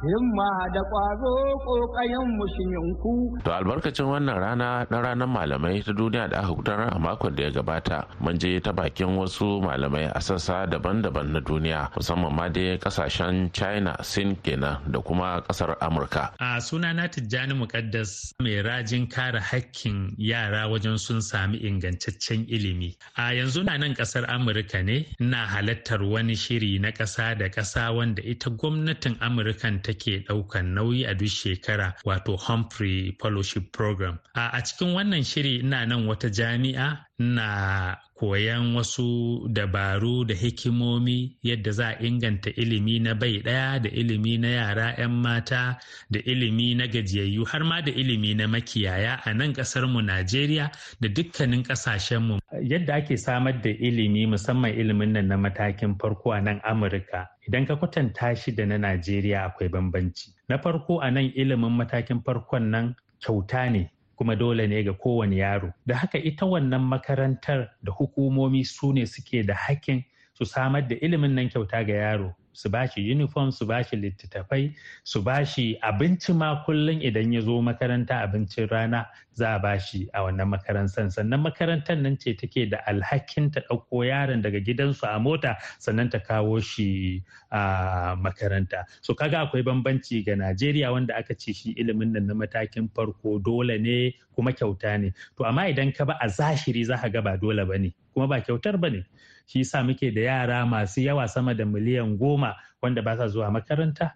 himma 0.07 0.34
da 0.73 0.81
ƙwazo 0.90 1.35
ƙoƙayen 1.64 2.27
musulminku. 2.38 3.42
To 3.44 3.51
albarkacin 3.53 4.07
wannan 4.07 4.38
rana 4.40 4.87
na 4.90 4.99
ranar 5.01 5.29
malamai 5.29 5.85
ta 5.85 5.92
duniya 5.92 6.31
da 6.31 6.38
aka 6.42 6.55
gudanar 6.55 6.94
a 6.94 6.99
makon 6.99 7.35
da 7.37 7.42
ya 7.44 7.51
gabata 7.51 8.05
mun 8.20 8.38
je 8.38 8.61
ta 8.61 8.73
bakin 8.73 9.16
wasu 9.16 9.62
malamai 9.62 10.11
a 10.14 10.20
sassa 10.20 10.66
daban-daban 10.66 11.31
na 11.33 11.40
duniya 11.40 11.90
musamman 11.97 12.33
ma 12.35 12.49
dai 12.49 12.79
ƙasashen 12.79 13.53
China, 13.53 13.97
Sin 14.03 14.37
kenan 14.37 14.79
da 14.90 15.01
kuma 15.01 15.42
ƙasar 15.49 15.77
Amurka. 15.81 16.31
A 16.40 16.61
suna 16.61 16.92
na 16.92 17.07
Tijjani 17.07 17.55
Muƙaddas 17.55 18.33
mai 18.40 18.62
rajin 18.62 19.07
kare 19.09 19.40
hakkin 19.40 20.14
yara 20.18 20.68
wajen 20.68 20.99
sun 20.99 21.20
sami 21.23 21.59
ingantaccen 21.59 22.47
ilimi. 22.49 22.97
A 23.16 23.33
yanzu 23.33 23.64
na 23.64 23.77
nan 23.77 23.94
ƙasar 23.94 24.27
Amurka 24.29 24.83
ne 24.85 25.07
na 25.20 25.47
halartar 25.47 26.03
wani 26.09 26.35
shiri 26.35 26.81
na 26.81 26.90
ƙasa 26.90 27.38
da 27.38 27.49
ƙasa 27.49 27.94
wanda 27.94 28.23
ita 28.23 28.51
gwamnatin 28.51 29.16
Amurkan 29.20 29.83
ta 29.83 29.92
take 30.24 30.32
ɗaukan 30.34 30.74
nauyi 30.74 31.06
a 31.06 31.14
duk 31.14 31.28
shekara 31.28 31.94
wato 32.04 32.37
Humphrey 32.38 33.16
Fellowship 33.20 33.72
Program. 33.72 34.18
A 34.34 34.60
cikin 34.62 34.94
wannan 34.94 35.24
shiri 35.24 35.60
ina 35.60 35.87
nan 35.87 36.06
wata 36.06 36.28
jami'a 36.30 36.98
na 37.18 37.96
koyan 38.14 38.74
wasu 38.77 39.46
dabaru 39.53 40.24
da 40.24 40.35
hikimomi 40.35 41.37
yadda 41.42 41.70
za 41.72 41.88
a 41.88 41.96
inganta 42.03 42.50
ilimi 42.50 42.98
na 42.98 43.14
bai 43.14 43.38
ɗaya 43.42 43.83
da 43.83 43.90
ilimi 43.90 44.38
na 44.38 44.48
yara 44.48 44.94
'yan 44.98 45.11
mata 45.22 45.79
da 46.11 46.20
ilimi 46.24 46.74
na 46.74 46.87
gajiyayyu 46.87 47.44
har 47.44 47.64
ma 47.64 47.81
da 47.83 47.92
ilimi 47.92 48.35
na 48.35 48.46
makiyaya 48.48 49.20
a 49.24 49.35
nan 49.35 49.53
ƙasarmu 49.53 50.03
Najeriya 50.03 50.70
da 51.00 51.09
dukkanin 51.09 51.62
ƙasashenmu. 51.62 52.38
Yadda 52.62 52.94
ake 52.94 53.16
samar 53.18 53.62
da 53.62 53.70
ilimi 53.70 54.27
musamman 54.27 54.74
ilimin 54.74 55.12
nan 55.12 55.29
na 55.29 55.37
matakin 55.37 55.94
farko 55.98 56.33
a 56.33 56.40
nan 56.40 56.61
Amurka 56.64 57.29
idan 57.48 57.66
ka 57.66 57.77
kwatanta 57.77 58.37
shi 58.37 58.53
da 58.53 58.64
na 58.66 58.77
Najeriya 58.79 59.44
akwai 59.46 59.68
bambanci. 59.70 60.35
Na 60.48 60.59
farko 60.59 60.98
a 61.03 61.11
nan 61.11 61.31
ilimin 61.37 61.70
matakin 61.79 62.22
farkon 62.24 62.70
nan 62.70 62.94
kyauta 63.22 63.70
ne 63.70 63.90
kuma 64.16 64.37
dole 64.37 64.66
ne 64.66 64.83
ga 64.83 64.92
kowane 64.92 65.37
yaro. 65.37 65.72
Da 65.87 65.94
haka 65.96 66.18
ita 66.18 66.46
wannan 66.46 66.81
makarantar 66.83 67.68
da 67.83 67.92
hukumomi 67.92 68.64
su 68.64 68.92
ne 68.92 69.07
suke 69.07 69.42
da 69.46 69.55
hakkin 69.55 70.05
su 70.35 70.44
samar 70.44 70.83
da 70.88 70.96
ilimin 70.96 71.35
nan 71.35 71.48
kyauta 71.48 71.85
ga 71.87 71.94
yaro. 71.94 72.35
Su 72.55 72.69
ba 72.71 72.87
shi 72.88 73.01
uniform 73.12 73.51
su 73.51 73.67
ba 73.67 73.83
shi 73.83 73.97
littattafai 73.97 74.73
su 75.05 75.23
ba 75.23 75.45
shi 75.45 75.77
abinci 75.83 76.33
ma 76.33 76.62
kullum 76.64 77.01
idan 77.03 77.33
ya 77.35 77.40
zo 77.40 77.61
makaranta 77.62 78.23
abincin 78.25 78.69
rana 78.71 79.07
za 79.35 79.55
a 79.55 79.59
ba 79.59 79.79
shi 79.79 80.09
a 80.14 80.23
wannan 80.23 80.49
makarantar. 80.49 81.11
Sannan 81.11 81.43
makarantar 81.43 81.99
nan 82.01 82.17
ce 82.17 82.35
take 82.38 82.71
da 82.71 82.79
alhakin 82.87 83.51
ta 83.53 83.61
ɗauko 83.69 84.07
yaron 84.07 84.43
daga 84.43 84.61
gidansu 84.62 85.03
a 85.11 85.19
mota 85.19 85.57
sannan 85.79 86.11
ta 86.11 86.19
kawo 86.19 86.61
shi 86.62 87.23
a 87.51 88.14
makaranta. 88.17 88.85
So 89.03 89.14
kaga 89.14 89.43
akwai 89.47 89.62
bambanci 89.67 90.25
ga 90.25 90.35
najeriya 90.38 90.93
wanda 90.93 91.14
aka 91.19 91.35
ce 91.35 91.53
shi 91.53 91.75
ilimin 91.75 92.12
nan 92.14 92.27
na 92.27 92.35
matakin 92.35 92.88
farko 92.95 93.43
dole 93.43 93.79
ne 93.79 94.14
kuma 94.35 94.53
kyauta 94.53 95.01
ne. 95.01 95.12
To 95.37 95.45
amma 95.45 95.62
idan 95.69 95.93
ka 95.95 96.05
ba 96.05 96.14
a 96.23 96.29
zahiri 96.29 96.87
za 96.87 96.97
ka 96.97 97.09
ga 97.09 97.21
ba 97.21 97.37
dole 97.37 97.64
ba 97.67 97.79
ne 97.79 97.90
kuma 98.14 98.27
ba 98.29 98.40
kyautar 98.40 98.79
ba 98.81 98.88
ne. 98.90 99.03
Shi 99.46 99.59
yasa 99.59 99.83
muke 99.85 100.11
da 100.14 100.20
yara 100.20 100.66
masu 100.66 101.00
yawa 101.00 101.28
sama 101.28 101.54
da 101.54 101.64
miliyan 101.64 102.16
goma 102.18 102.54
wanda 102.83 103.02
ba 103.02 103.16
sa 103.16 103.28
zuwa 103.28 103.50
makaranta. 103.50 104.11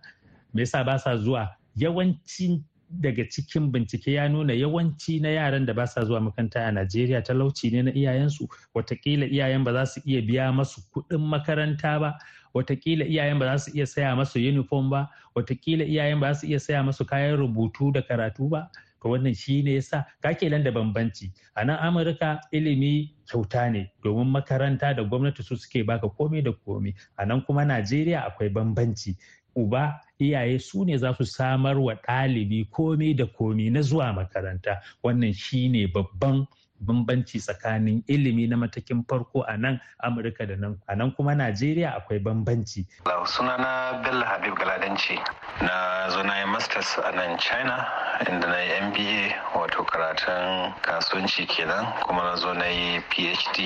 Me 0.55 0.63
yasa 0.63 0.85
ba 0.85 0.99
sa 0.99 1.17
zuwa? 1.17 1.49
Yawanci 1.77 2.63
daga 2.91 3.25
cikin 3.29 3.71
bincike 3.73 4.13
ya 4.13 4.29
nuna 4.29 4.53
yawanci 4.53 5.21
na 5.21 5.29
yaran 5.29 5.67
da 5.67 5.73
ba 5.75 5.87
sa 5.87 6.05
zuwa 6.05 6.21
makaranta 6.21 6.65
a 6.67 6.73
Najeriya 6.73 7.23
talauci 7.23 7.71
ne 7.73 7.83
na 7.83 7.91
iyayensu. 7.93 8.49
Watakila 8.75 9.27
iyayen 9.27 9.65
ba 9.65 9.73
za 9.73 9.87
su 9.87 10.01
iya 10.07 10.23
biya 10.23 10.53
masu 10.53 10.81
kuɗin 10.93 11.21
makaranta 11.21 12.01
ba. 12.01 12.19
Watakila 12.55 13.05
iyayen 13.05 13.39
ba 13.39 13.47
za 13.47 13.59
su 13.59 13.77
iya 13.77 13.87
saya 13.87 14.17
masu 14.17 14.39
uniform 14.39 14.91
ba. 14.91 15.09
Watakila 15.35 15.85
iyayen 15.85 16.21
ba 16.21 16.33
za 16.33 16.41
su 16.41 16.47
iya 16.47 16.61
saya 16.61 16.83
masu 16.83 17.05
kayan 17.05 17.37
rubutu 17.37 17.93
da 17.93 18.03
karatu 18.03 18.49
ba. 18.49 18.71
To 19.03 19.09
wannan 19.09 19.35
shi 19.35 19.63
ne 19.63 19.75
yasa 19.75 20.05
kake 20.23 20.49
nan 20.51 20.63
da 20.65 20.71
bambanci. 20.71 21.31
A 21.57 21.65
nan 21.65 21.79
amurka 21.79 22.41
ilimi 22.53 23.15
kyauta 23.29 23.71
ne 23.73 23.93
domin 24.03 24.27
makaranta 24.31 24.95
da 24.97 25.03
gwamnati 25.05 25.43
su 25.43 25.57
suke 25.57 25.85
baka 25.87 26.09
komai 26.09 26.43
da 26.45 26.53
komai. 26.53 26.95
A 27.19 27.27
nan 27.27 27.43
kuma 27.43 27.65
najeriya 27.65 28.21
akwai 28.27 28.49
bambanci. 28.49 29.17
Uba 29.57 30.01
iyaye 30.21 30.59
su 30.61 30.85
ne 30.85 30.97
za 30.99 31.15
su 31.15 31.25
samar 31.25 31.79
wa 31.79 31.95
ɗalibi 31.95 32.69
komai 32.71 33.15
da 33.17 33.27
komai 33.27 33.71
na 33.71 33.81
zuwa 33.83 34.13
makaranta. 34.13 34.81
Wannan 35.03 35.33
shi 35.35 35.69
ne 35.69 35.87
babban 35.87 36.47
bambanci 36.81 37.39
tsakanin 37.41 38.03
ilimi 38.07 38.47
na 38.49 38.57
matakin 38.57 39.05
farko 39.09 39.43
a 39.49 39.57
nan 39.57 39.81
amurka 40.05 40.47
da 40.47 40.57
nan 40.57 40.77
a 40.89 40.95
nan 40.97 41.11
kuma 41.13 41.35
najeriya 41.35 41.91
akwai 41.97 42.19
bambanci. 42.23 42.87
Sunana 43.27 44.03
bello 44.03 44.25
habib 44.25 44.55
galadanci. 44.55 45.17
Na 45.63 46.09
zo 46.11 46.23
na 46.23 46.39
yi 46.41 46.47
masters 46.47 46.99
a 47.05 47.13
nan 47.13 47.39
china 47.39 47.87
inda 48.31 48.47
na 48.49 48.59
yi 48.63 48.81
mba 48.81 49.61
wato 49.61 49.85
karatun 49.85 50.73
kasuwanci 50.83 51.47
kenan 51.47 51.87
kuma 52.07 52.23
na 52.23 52.37
zo 52.37 52.53
na 52.55 52.67
yi 52.67 53.01
phd 53.11 53.57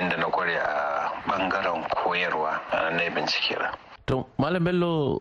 inda 0.00 0.16
na 0.16 0.26
kware 0.30 0.56
a 0.56 1.10
ɓangaren 1.28 1.84
koyarwa 1.94 2.60
na 2.92 3.02
yi 3.02 3.10
bincike 3.10 3.56
To, 4.08 4.24
Malam 4.40 4.64
Bello, 4.64 5.20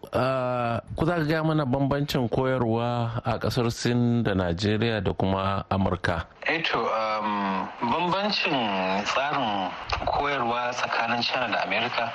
ku 0.95 1.03
za 1.03 1.19
ka 1.19 1.23
gaya 1.27 1.43
mana 1.43 1.67
bambancin 1.67 2.29
koyarwa 2.31 3.19
a 3.19 3.35
ƙasar 3.37 3.67
Sin 3.69 4.23
da 4.23 4.31
Najeriya 4.33 5.03
da 5.03 5.11
kuma 5.11 5.65
Amurka? 5.69 6.23
Eto, 6.47 6.79
um, 6.87 7.67
bambancin 7.83 8.55
tsarin 9.03 9.67
koyarwa 10.07 10.71
tsakanin 10.71 11.19
China 11.21 11.51
da 11.51 11.63
Amerika 11.67 12.13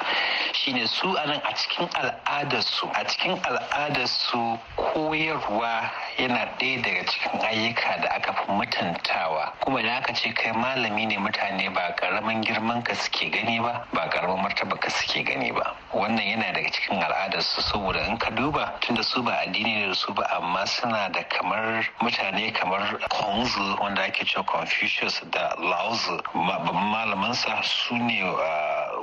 shine 0.55 0.87
su 0.89 1.13
a 1.13 1.27
nan 1.27 1.41
a 1.45 1.53
cikin 1.53 1.89
al'adarsu, 1.93 2.89
a 2.97 3.05
cikin 3.05 3.37
al'adarsu 3.45 4.59
koyarwa 4.77 5.91
yana 6.17 6.49
ɗaya 6.57 6.81
daga 6.83 7.05
cikin 7.05 7.41
ayyuka 7.45 8.01
da 8.01 8.09
aka 8.17 8.33
fi 8.33 8.53
mutuntawa. 8.53 9.53
Kuma 9.61 9.83
da 9.83 9.97
aka 10.01 10.15
ce 10.15 10.33
kai 10.33 10.53
malami 10.57 11.05
ne 11.07 11.17
mutane 11.19 11.69
ba 11.75 11.93
ƙaramin 12.01 12.41
girman 12.43 12.81
ka 12.83 12.95
suke 12.95 13.29
gani 13.31 13.61
ba, 13.61 13.85
ba 13.93 14.09
ƙaramin 14.09 14.41
martaba 14.43 14.81
ka 14.81 14.89
suke 14.89 15.23
gani 15.27 15.53
ba. 15.53 15.77
Wannan 15.93 16.25
yana 16.25 16.53
daga 16.63 16.71
cikin 16.79 17.03
al'adarsu 17.03 17.59
saboda 17.63 18.07
in 18.07 18.17
ka 18.19 18.31
duba 18.31 18.79
tunda 18.81 19.03
su 19.03 19.23
ba 19.23 19.33
addini 19.43 19.75
ne 19.83 19.87
da 19.89 19.95
su 19.95 20.13
ba 20.15 20.23
amma 20.39 20.65
suna 20.67 21.09
da 21.11 21.23
kamar 21.29 21.83
mutane 22.01 22.53
kamar 22.55 22.99
Konzu 23.11 23.77
wanda 23.81 24.03
ake 24.05 24.25
cewa 24.25 24.45
Confucius 24.47 25.21
da 25.31 25.55
Laozi. 25.59 26.23
Malamansa 26.35 27.63
su 27.65 27.97
ne 27.97 28.23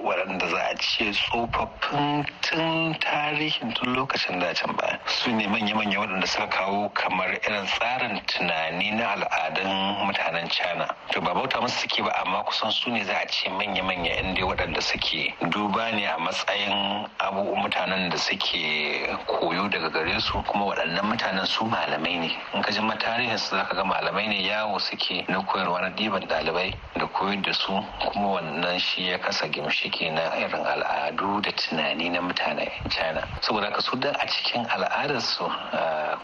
waɗanda 0.03 0.47
za 0.49 0.57
a 0.71 0.75
ce 0.77 1.11
tsofaffin 1.11 2.25
tun 2.41 2.95
tarihin 2.99 3.73
tun 3.73 3.95
lokacin 3.95 4.39
da 4.39 4.53
can 4.53 4.75
baya. 4.75 4.99
Su 5.07 5.31
ne 5.31 5.47
manya-manya 5.47 5.99
waɗanda 5.99 6.27
suka 6.27 6.47
kawo 6.47 6.89
kamar 6.93 7.29
irin 7.47 7.65
tsarin 7.65 8.21
tunani 8.27 8.91
na 8.95 9.13
al'adun 9.15 10.05
mutanen 10.07 10.49
China. 10.49 10.87
To 11.11 11.21
ba 11.21 11.33
bauta 11.33 11.59
musu 11.61 11.79
suke 11.87 12.03
ba 12.03 12.11
amma 12.25 12.43
kusan 12.43 12.71
su 12.71 12.89
ne 12.91 13.03
za 13.03 13.13
a 13.21 13.27
ce 13.27 13.49
manya-manya 13.49 14.11
inda 14.23 14.41
waɗanda 14.45 14.81
suke 14.81 15.33
duba 15.51 15.91
ne 15.91 16.05
a 16.05 16.17
matsayin 16.17 17.07
abu 17.19 17.55
mutanen 17.55 18.09
da 18.09 18.17
suke 18.17 19.07
koyo 19.27 19.69
daga 19.69 19.89
gare 19.89 20.19
su 20.19 20.41
kuma 20.47 20.65
waɗannan 20.65 21.05
mutanen 21.05 21.45
su 21.45 21.65
malamai 21.65 22.19
ne. 22.19 22.31
In 22.53 22.61
ka 22.61 22.71
ji 22.71 22.79
tarihin 22.79 23.37
su 23.37 23.55
zaka 23.55 23.75
ga 23.75 23.83
malamai 23.83 24.27
ne 24.27 24.41
yawo 24.47 24.79
suke 24.79 25.25
na 25.27 25.41
koyarwa 25.43 25.81
na 25.81 25.89
ɗiban 25.89 26.25
ɗalibai 26.27 26.73
da 26.95 27.05
koyar 27.07 27.41
da 27.41 27.53
su 27.53 27.71
kuma 28.11 28.27
wannan 28.39 28.79
shi 28.79 29.07
ya 29.09 29.17
kasa 29.19 29.47
gimshiki 29.89 30.11
na 30.13 30.35
irin 30.37 30.65
al'adu 30.65 31.41
da 31.41 31.51
tunani 31.51 32.09
na 32.09 32.21
mutanen 32.21 32.69
china. 32.89 33.23
Saboda 33.41 33.65
haka 33.67 33.81
su 33.81 33.97
a 33.97 34.27
cikin 34.27 34.65
al'adarsu 34.69 35.49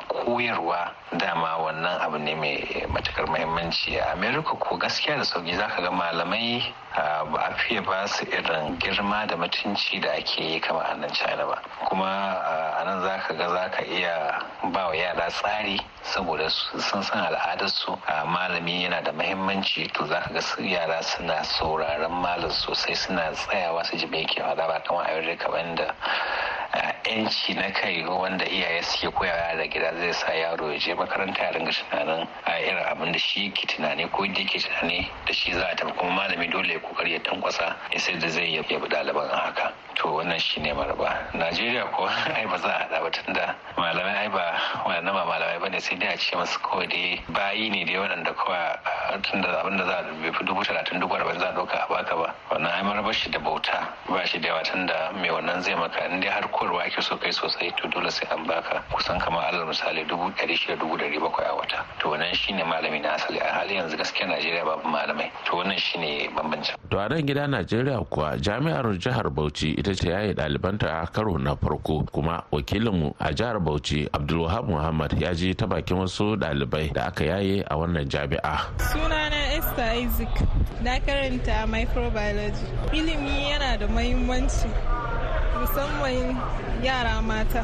koyarwa 0.07 0.91
dama 1.17 1.57
wannan 1.57 2.01
abu 2.01 2.17
ne 2.17 2.35
mai 2.35 2.85
matuƙar 2.89 3.27
muhimmanci 3.27 3.97
a 3.99 4.11
america 4.13 4.55
ko 4.59 4.77
gaskiya 4.77 5.17
da 5.17 5.23
sauƙi. 5.23 5.55
Zaka 5.57 5.81
ga 5.81 5.91
malamai 5.91 6.63
ba 7.31 7.39
a 7.49 7.53
fiye 7.57 7.81
ba 7.81 8.07
su 8.07 8.25
irin 8.25 8.77
girma 8.79 9.25
da 9.27 9.35
mutunci 9.35 9.99
da 10.01 10.11
ake 10.13 10.41
yi 10.43 10.59
kama 10.59 10.79
a 10.83 10.95
nan 10.95 11.09
china 11.11 11.45
ba. 11.45 11.61
Kuma 11.87 12.05
a 12.79 12.83
nan 12.85 13.01
za 13.01 13.17
ka 13.27 13.33
ga 13.33 13.47
za 13.49 13.69
ka 13.69 13.83
iya 13.83 14.41
ba 14.71 14.87
wa 14.87 14.95
yara 14.95 15.29
tsari 15.29 15.79
saboda 16.03 16.49
sun 16.49 17.03
san 17.03 17.25
al'adarsu. 17.25 17.97
Malami 18.25 18.83
yana 18.83 19.01
da 19.03 19.11
mahimmanci 19.11 19.91
to 19.93 20.05
za 20.07 20.21
ka 20.21 20.29
ga 20.33 20.41
yara 20.63 21.03
suna 21.03 21.43
sauraron 21.43 22.11
malam 22.21 22.49
sosai 22.51 22.95
suna 22.95 23.31
tsayawa 23.33 23.83
su 23.85 23.97
ji 23.97 24.05
me 24.07 24.21
yake 24.23 24.41
faɗa 24.41 24.67
ba 24.67 24.79
kamar 24.87 25.05
a 25.09 25.35
kamar 25.37 25.75
da 25.75 25.93
yanci 27.05 27.53
na 27.55 27.71
kai 27.71 28.03
wanda 28.03 28.45
iyaye 28.45 28.81
suke 28.83 29.11
koyawa 29.13 29.55
da 29.57 29.67
gida 29.67 29.93
zai 29.97 30.13
sa 30.13 30.33
yaro 30.33 30.71
ya 30.71 30.77
je 30.79 30.93
makaranta 30.95 31.43
ya 31.43 31.51
ringa 31.51 31.71
tunanin 31.71 32.27
a 32.45 32.51
irin 32.59 32.83
abin 32.91 33.11
da 33.11 33.19
shi 33.19 33.49
ke 33.51 33.67
tunani 33.67 34.09
ko 34.11 34.25
da 34.25 34.39
yake 34.41 34.59
tunani 34.59 35.09
da 35.25 35.33
shi 35.33 35.53
za 35.53 35.65
a 35.71 35.75
tafi. 35.75 35.93
Kuma 35.97 36.11
malami 36.11 36.47
dole 36.51 36.73
ya 36.73 36.79
ƙoƙari 36.79 37.11
ya 37.11 37.19
tankwasa 37.19 37.75
ya 37.91 37.99
sai 37.99 38.19
da 38.19 38.27
zai 38.29 38.55
yabi 38.55 38.75
ɗaliban 38.77 39.29
haka. 39.29 39.73
To 39.95 40.07
wannan 40.07 40.39
shi 40.39 40.59
ne 40.61 40.71
maraba. 40.73 41.31
Najeriya 41.33 41.87
ko 41.95 42.03
ai 42.35 42.45
ba 42.45 42.57
za 42.59 42.67
a 42.67 42.83
haɗa 42.83 43.01
ba 43.01 43.09
tunda 43.11 43.55
malamai 43.77 44.15
ai 44.15 44.27
ba 44.29 44.43
wannan 44.85 45.13
ba 45.13 45.23
malamai 45.25 45.59
ba 45.59 45.69
ne 45.69 45.79
sai 45.79 45.95
dai 45.97 46.13
a 46.13 46.17
ce 46.17 46.35
masu 46.35 46.59
kawai 46.59 46.87
dai 46.87 47.23
bayi 47.31 47.69
ne 47.69 47.85
dai 47.85 47.95
waɗanda 47.95 48.33
kawai 48.35 49.21
tunda 49.23 49.47
abin 49.63 49.77
da 49.77 49.85
za 49.85 49.97
a 49.99 50.03
bai 50.21 50.31
fi 50.31 50.43
dubu 50.43 50.63
talatin 50.63 50.99
dubu 50.99 51.15
arba'in 51.15 51.39
za 51.39 51.47
a 51.49 51.53
ɗauka 51.55 51.77
a 51.79 51.87
baka 51.89 52.15
ba. 52.15 52.35
Wannan 52.51 52.71
ai 52.71 52.83
marabar 52.83 53.13
shi 53.13 53.29
da 53.31 53.39
bauta 53.39 53.87
ba 54.09 54.25
shi 54.27 54.39
da 54.39 54.47
yawa 54.49 54.63
tunda 54.63 55.11
mai 55.15 55.29
wannan 55.31 55.61
zai 55.63 55.75
maka? 55.75 56.03
In 56.11 56.19
dai 56.19 56.29
har 56.29 56.43
koyarwa 56.51 56.83
ake 56.85 57.01
so 57.01 57.15
kai 57.17 57.31
sosai 57.31 57.71
to 57.79 57.87
dole 57.87 58.11
sai 58.11 58.27
an 58.35 58.43
baka. 58.45 58.83
Kusan 58.91 59.19
kamar 59.19 59.47
alal 59.47 59.65
misali 59.65 60.03
dubu 60.05 60.27
ɗari 60.35 60.57
shida 60.59 60.75
dubu 60.75 60.97
ɗari 60.97 61.19
bakwai 61.19 61.47
a 61.47 61.55
wata 61.55 61.85
to 61.99 62.09
wannan 62.11 62.34
shine 62.45 62.63
malami 62.63 62.99
na 63.01 63.13
asali. 63.13 63.39
A 63.39 63.51
halin 63.53 63.77
yanzu 63.77 63.97
gaskiya 63.97 64.27
najeriya 64.27 64.65
babu 64.65 64.87
malamai. 64.87 65.31
To 65.45 65.57
wannan 65.57 65.77
shine 65.77 66.29
bambancin. 66.35 66.75
to 66.89 66.99
a 66.99 67.09
nan 67.09 67.25
gida 67.25 67.47
najeriya 67.47 68.05
kuwa 68.09 68.37
jami'ar 68.37 68.85
jihar 68.97 69.29
bauchi 69.29 69.71
ita 69.79 69.93
ce 69.95 70.09
yaye 70.09 70.33
ɗalibanta 70.33 71.01
a 71.03 71.07
karo 71.07 71.37
na 71.37 71.55
farko. 71.55 72.05
Kuma 72.11 72.43
wakilinmu 72.51 73.15
a 73.19 73.33
jihar 73.33 73.59
bauchi 73.59 74.07
abdulwahab 74.13 74.67
muhammad 74.69 75.13
ya 75.21 75.33
je 75.33 75.53
ta 75.53 75.65
bakin 75.65 75.97
wasu 75.97 76.35
ɗalibai 76.37 76.93
da 76.93 77.05
aka 77.07 77.25
yaye 77.25 77.63
a 77.69 77.75
wannan 77.75 78.05
jami'a. 78.07 78.69
sunana 78.91 79.57
esther 79.57 79.95
isaac. 79.97 80.29
Na 80.83 80.99
karanta 80.99 81.65
microbiology. 81.67 82.65
Ilimi 82.93 83.49
yana 83.51 83.77
da 83.79 83.87
mahimmanci 83.87 84.69
musamman 85.57 86.37
yara 86.83 87.21
mata. 87.21 87.63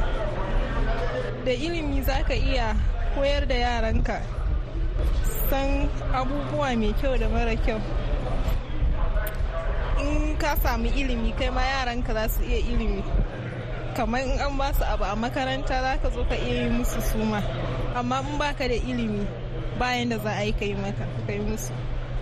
Da 1.45 1.51
ilimi 1.51 2.01
za 2.03 2.23
ka 2.23 2.33
iya 2.33 2.75
koyar 3.15 3.47
da 3.47 3.55
yaranka 3.55 4.40
san 5.49 5.89
abubuwa 6.13 6.75
mai 6.77 6.93
kyau 6.99 7.17
da 7.17 7.27
mara 7.29 7.55
kyau. 7.55 7.79
In 9.99 10.37
ka 10.37 10.55
samu 10.63 10.87
ilimi 10.87 11.31
kai 11.39 11.49
ma 11.49 11.61
yaranka 11.61 12.13
za 12.13 12.27
su 12.29 12.41
iya 12.43 12.59
ilimi. 12.71 13.03
Kamar 13.95 14.21
in 14.21 14.39
an 14.39 14.57
ba 14.57 14.73
su 14.73 14.83
abu 14.83 15.03
a 15.03 15.15
makaranta 15.15 15.75
za 15.85 15.97
ka 16.01 16.09
zo 16.09 16.23
ka 16.29 16.35
iya 16.35 16.63
yi 16.63 16.69
musu 16.69 17.01
suma. 17.01 17.39
Amma 17.95 18.19
in 18.27 18.37
baka 18.37 18.67
da 18.67 18.75
ilimi 18.75 19.27
bayan 19.79 20.09
da 20.09 20.17
za 20.17 20.31
a 20.31 20.43
yi 20.45 20.51
kai 20.53 20.73
maka 20.73 21.05
kai 21.27 21.39
musu. 21.39 21.73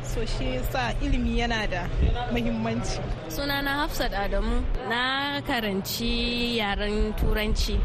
So 0.04 0.26
shi 0.26 0.60
sa 0.72 0.92
ilimi 1.02 1.38
yana 1.40 1.70
da 1.70 1.88
muhimmanci. 2.34 2.98
Sunana 3.30 3.86
hafsat 3.86 4.12
adamu. 4.14 4.64
Na 4.90 5.40
karanci 5.48 6.58
yaren 6.58 7.14
turanci 7.20 7.78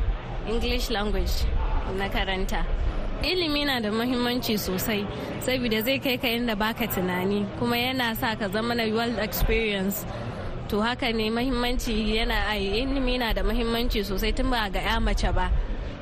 english 0.49 0.91
language 0.91 1.45
na 1.99 2.09
karanta. 2.09 2.65
Ilimi 3.23 3.65
na 3.67 3.81
da 3.81 3.91
muhimmanci 3.91 4.59
sosai 4.59 5.07
saboda 5.41 5.83
zai 5.83 5.99
kai 5.99 6.17
ka 6.19 6.29
inda 6.29 6.55
baka 6.57 6.87
tunani 6.87 7.47
kuma 7.59 7.77
yana 7.77 8.17
sa 8.17 8.35
ka 8.35 8.49
zama 8.49 8.75
na 8.75 8.85
world 8.95 9.19
experience. 9.19 10.05
To 10.69 10.81
haka 10.81 11.13
ne 11.13 11.31
muhimmanci 11.31 12.17
yana 12.17 12.57
ilimi 12.57 13.19
na 13.19 13.33
da 13.33 13.43
muhimmanci 13.43 14.05
sosai 14.05 14.35
tun 14.35 14.51
ba 14.51 14.69
ga 14.73 14.81
ya 14.81 15.01
mace 15.01 15.31
ba. 15.33 15.51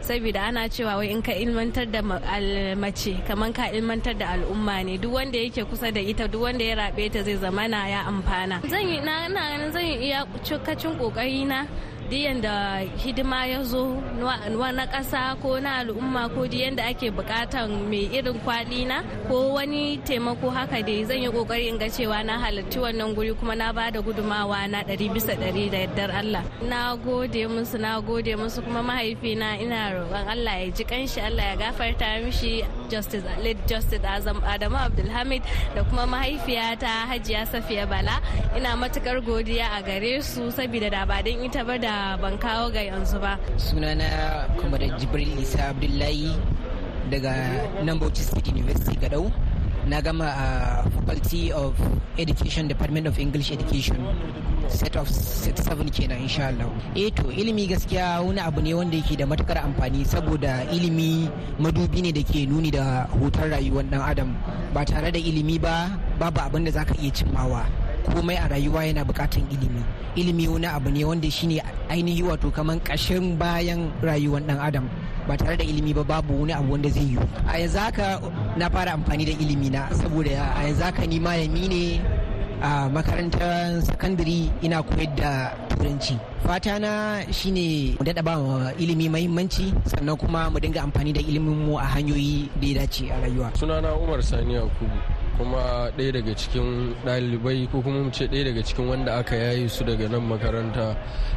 Saboda 0.01 0.41
ana 0.49 0.69
cewa 0.69 0.97
wai 0.99 1.11
in 1.11 1.23
ka 1.23 1.33
ilmantar 1.33 1.91
da 1.91 2.03
mace 2.03 3.13
kamar 3.27 3.53
ka 3.53 3.71
ilmantar 3.71 4.19
da 4.19 4.27
al'umma 4.35 4.85
ne. 4.85 4.97
Duk 4.99 5.13
wanda 5.13 5.39
yake 5.39 5.65
kusa 5.65 5.93
da 5.93 6.01
ita 6.01 6.27
duk 6.29 6.43
wanda 6.43 6.65
ya 6.65 6.75
rabe 6.77 7.11
ta 7.13 7.23
zai 7.23 7.37
zama 7.37 7.69
na 7.69 7.87
ya 7.89 8.03
amfana. 8.07 8.63
Zan 8.69 8.89
yi 8.89 9.01
na 9.01 9.29
zan 9.71 10.99
ƙoƙari 10.99 11.47
na 11.47 11.67
diyan 12.13 12.41
da 12.45 12.85
hidima 13.01 13.47
ya 13.49 13.65
zo 13.65 13.97
na 14.21 14.85
ƙasa 14.87 15.33
ko 15.41 15.57
na 15.57 15.81
al'umma 15.81 16.29
ko 16.29 16.45
diyan 16.45 16.77
da 16.77 16.85
ake 16.93 17.09
bukatan 17.09 17.89
mai 17.89 18.05
irin 18.13 18.37
kwali 18.45 18.85
na 18.85 19.01
ko 19.29 19.57
wani 19.57 19.97
taimako 20.05 20.53
haka 20.53 20.83
dai 20.85 21.05
zan 21.09 21.23
yi 21.25 21.29
ƙoƙari 21.33 21.69
in 21.73 21.79
ga 21.81 21.89
cewa 21.89 22.21
na 22.21 22.37
halarci 22.37 22.77
wannan 22.77 23.15
guri 23.17 23.33
kuma 23.33 23.57
na 23.57 23.73
ba 23.73 23.89
da 23.91 24.01
gudumawa 24.05 24.69
na 24.69 24.85
ɗari 24.85 25.09
bisa 25.09 25.33
ɗari 25.33 25.71
da 25.73 25.79
yardar 25.89 26.11
Allah. 26.13 26.45
Na 26.69 26.93
gode 26.97 27.49
musu 27.49 27.79
na 27.81 27.97
gode 28.01 28.37
musu 28.37 28.61
kuma 28.61 28.83
mahaifina 28.85 29.57
ina 29.57 29.97
roƙon 29.97 30.29
Allah 30.29 30.61
ya 30.61 30.71
ji 30.71 30.85
kanshi 30.85 31.21
Allah 31.25 31.45
ya 31.45 31.57
gafarta 31.57 32.21
mishi. 32.21 32.61
Justice 32.93 33.25
late 33.45 33.57
justice 33.67 34.05
Azam 34.05 34.39
Adamu 34.45 34.77
Abdulhamid 34.77 35.43
da 35.75 35.81
kuma 35.85 36.05
mahaifiyata 36.07 37.09
Hajiya 37.09 37.47
Safiya 37.49 37.87
Bala 37.89 38.21
ina 38.57 38.77
matuƙar 38.77 39.25
godiya 39.25 39.67
a 39.79 39.83
gare 39.83 40.21
su 40.23 40.51
saboda 40.53 40.91
da 40.91 41.07
ba 41.07 41.23
don 41.25 41.41
ita 41.45 41.65
ba 41.65 41.79
da 41.79 42.17
ban 42.21 42.37
kawo 42.39 42.69
ga 42.73 42.81
yanzu 42.85 43.19
ba. 43.21 43.39
Sunana 43.57 44.45
kuma 44.61 44.77
da 44.79 44.87
Jibril 44.99 45.33
Isa 45.41 45.73
Abdullahi 45.73 46.37
daga 47.11 47.33
nan 47.83 47.99
Bauchi 47.99 48.21
State 48.29 48.49
University 48.49 48.97
Gadau. 49.01 49.33
Na 49.87 49.99
gama 50.01 50.27
a 50.31 50.49
faculty 51.07 51.51
of 51.53 51.75
education 52.19 52.69
department 52.69 53.07
of 53.07 53.19
english 53.19 53.51
education. 53.51 53.99
Set 54.71 54.95
of 54.97 55.11
set 55.11 55.59
7 55.59 55.91
kenan 55.91 56.23
insha 56.23 56.49
Allah. 56.55 56.71
Eh 56.95 57.11
to 57.11 57.29
ilimi 57.35 57.67
gaskiya 57.67 58.23
wani 58.23 58.39
abu 58.41 58.63
ne 58.63 58.73
wanda 58.75 58.95
yake 58.97 59.19
da 59.19 59.27
matuƙar 59.27 59.59
amfani 59.67 60.07
saboda 60.07 60.65
ilimi 60.71 61.27
madubi 61.59 62.01
ne 62.03 62.13
da 62.15 62.23
ke 62.23 62.47
nuni 62.47 62.71
da 62.71 63.05
hutar 63.19 63.51
rayuwar 63.51 63.85
dan 63.91 64.01
adam. 64.01 64.31
Ba 64.73 64.85
tare 64.87 65.11
da 65.11 65.19
ilimi 65.19 65.59
ba 65.61 65.91
babu 66.19 66.41
abin 66.41 66.65
da 66.65 66.71
zaka 66.71 66.95
iya 67.03 67.11
cimmawa. 67.11 67.67
Komai 68.07 68.39
a 68.39 68.47
rayuwa 68.49 68.87
yana 68.87 69.03
bukatan 69.05 69.45
ilimi. 69.51 69.83
Ilimi 70.17 70.47
wani 70.49 70.67
abu 70.71 70.91
ne 70.95 71.05
wanda 71.05 71.29
shine 71.31 71.59
ainihi 71.91 72.23
wato 72.23 72.49
kaman 72.55 72.79
kashin 72.87 73.37
bayan 73.37 73.91
rayuwar 74.01 74.41
dan 74.47 74.59
adam. 74.63 74.87
Ba 75.29 75.37
tare 75.37 75.57
da 75.57 75.65
ilimi 75.65 75.95
ba 75.95 76.05
babu 76.05 76.41
wani 76.41 76.53
abu 76.53 76.73
wanda 76.73 76.89
zai 76.91 77.05
yi 77.15 77.19
a 77.47 77.59
yanzu 77.59 77.79
haka 77.79 78.21
na 78.57 78.69
fara 78.71 78.93
amfani 78.93 79.25
da 79.25 79.33
ilimi 79.33 79.71
na 79.71 79.89
saboda 79.95 80.55
a 80.57 80.67
yanzu 80.67 80.83
haka 80.83 81.07
ni 81.07 81.19
malami 81.21 81.69
ne 81.69 81.85
a 82.63 82.87
makarantar 82.89 83.83
sakandare 83.83 84.47
ina 84.63 84.79
koyar 84.83 85.11
da 85.19 85.33
turanci. 85.75 86.15
Fata 86.47 86.79
na 86.79 87.23
shine 87.35 87.99
mu 87.99 88.05
daɗa 88.07 88.23
ba 88.23 88.35
ilimi 88.79 89.09
mahimmanci 89.11 89.75
sannan 89.91 90.15
kuma 90.17 90.47
mu 90.51 90.59
dinga 90.63 90.83
amfani 90.87 91.13
da 91.13 91.21
ilimin 91.21 91.67
mu 91.67 91.75
a 91.79 91.85
hanyoyi 91.85 92.47
da 92.61 92.67
ya 92.67 92.75
dace 92.87 93.11
a 93.11 93.19
rayuwa. 93.19 93.51
Sunana 93.59 93.91
umar 93.99 94.23
sani 94.23 94.55
yakubu. 94.55 94.95
Kuma 95.43 95.91
ɗaya 95.99 96.13
daga 96.13 96.35
cikin 96.37 96.95
ɗalibai 97.05 97.67
ko 97.71 97.83
kuma 97.83 98.03
mu 98.05 98.11
ce 98.11 98.27
ɗaya 98.29 98.45
daga 98.45 98.63
cikin 98.63 98.87
wanda 98.89 99.15
aka 99.19 99.35
yayi 99.35 99.69
su 99.69 99.83
daga 99.85 100.09
nan 100.09 100.23
makaranta 100.23 100.95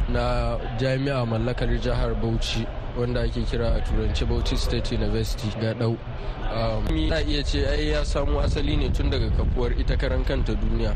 na 0.09 0.57
jami'a 0.77 1.25
mallakar 1.25 1.67
jihar 1.81 2.13
bauchi 2.21 2.67
wanda 2.97 3.21
ake 3.21 3.41
kira 3.49 3.73
a 3.75 3.81
turanci 3.81 4.25
bauchi 4.25 4.55
state 4.57 4.91
university 4.91 5.49
ga 5.59 5.73
ɗau 5.73 5.97
na 7.09 7.17
iya 7.25 7.41
ce 7.43 7.65
ai 7.65 7.89
ya 7.89 8.03
samu 8.05 8.37
asali 8.39 8.77
ne 8.77 8.89
tun 8.91 9.09
daga 9.09 9.25
kafuwar 9.33 9.73
ita 9.79 9.97
karan 9.97 10.23
kanta 10.23 10.53
duniya. 10.53 10.93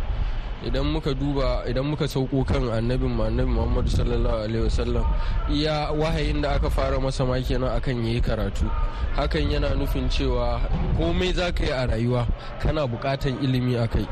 Idan 0.67 0.85
muka 0.91 1.13
duba 1.15 1.63
idan 1.69 1.85
muka 1.87 2.07
sauko 2.07 2.43
kan 2.45 2.63
annabin 2.67 3.15
annabi 3.15 3.47
muhammadu 3.47 3.87
sallallahu 3.89 4.43
alaihi 4.43 4.63
wasallam 4.67 5.05
iya 5.49 5.91
wahayin 5.95 6.41
da 6.41 6.55
aka 6.59 6.69
fara 6.69 6.99
masa 6.99 7.23
ma 7.25 7.39
kenan 7.39 7.71
akan 7.79 8.03
yayi 8.05 8.19
karatu. 8.21 8.67
Hakan 9.15 9.51
yana 9.51 9.71
nufin 9.75 10.09
cewa 10.11 10.59
komai 10.99 11.31
za 11.33 11.51
ka 11.51 11.63
yi 11.63 11.71
a 11.71 11.87
rayuwa 11.87 12.27
kana 12.59 12.87
bukatan 12.87 13.39
ilimi 13.43 13.75
a 13.79 13.87
kai. 13.87 14.07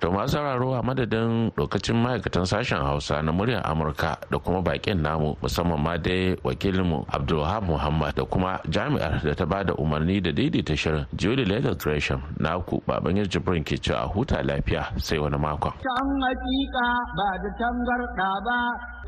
To 0.00 0.10
masu 0.12 0.32
sauraro 0.36 0.74
a 0.76 0.82
madadin 0.84 1.50
lokacin 1.56 1.96
ma'aikatan 1.96 2.44
sashen 2.44 2.78
Hausa 2.84 3.22
na 3.22 3.32
muryar 3.32 3.64
Amurka 3.64 4.18
da 4.30 4.38
kuma 4.38 4.60
bakin 4.60 5.00
namu 5.02 5.36
musamman 5.40 5.80
ma 5.80 5.96
dai 5.96 6.36
wakilinmu 6.44 7.06
Abdulwahab 7.08 7.64
Muhammad 7.64 8.14
da 8.14 8.24
kuma 8.28 8.60
jami'ar 8.68 9.24
da 9.24 9.32
ta 9.34 9.46
ba 9.46 9.64
da 9.64 9.72
umarni 9.80 10.20
da 10.20 10.32
daidaita 10.36 10.76
shirin 10.76 11.06
Julie 11.16 11.46
Leather 11.48 11.72
Gresham 11.74 12.20
na 12.38 12.60
ku 12.60 12.82
baban 12.86 13.16
Jibrin 13.24 13.64
ke 13.64 13.80
cewa 13.80 14.04
huta 14.12 14.42
lafiya 14.44 14.84
sai 15.00 15.16
wani 15.16 15.38
makon. 15.40 15.72
Can 15.80 16.08
hakika 16.28 16.88
ba 17.16 17.28
da 17.40 17.50
tangarda 17.56 18.30
ba 18.44 18.58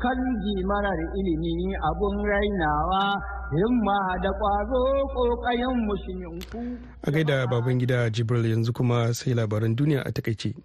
kan 0.01 0.17
marar 0.65 0.97
ilimi 1.21 1.69
abun 1.85 2.17
rainawa 2.25 3.13
himma 3.53 3.99
da 4.25 4.29
ƙwazo 4.33 4.81
ƙoƙayen 5.13 5.75
musulminku. 5.85 6.77
A 7.05 7.11
gaida 7.11 7.45
baban 7.45 7.77
gida 7.77 8.09
Jibril 8.09 8.45
yanzu 8.49 8.73
kuma 8.73 9.13
sai 9.13 9.33
labaran 9.37 9.75
duniya 9.75 10.01
a 10.01 10.09
taƙaice. 10.11 10.57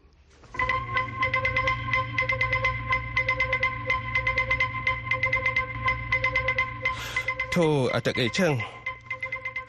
To 7.55 7.87
a 7.95 8.01
takaicen 8.03 8.59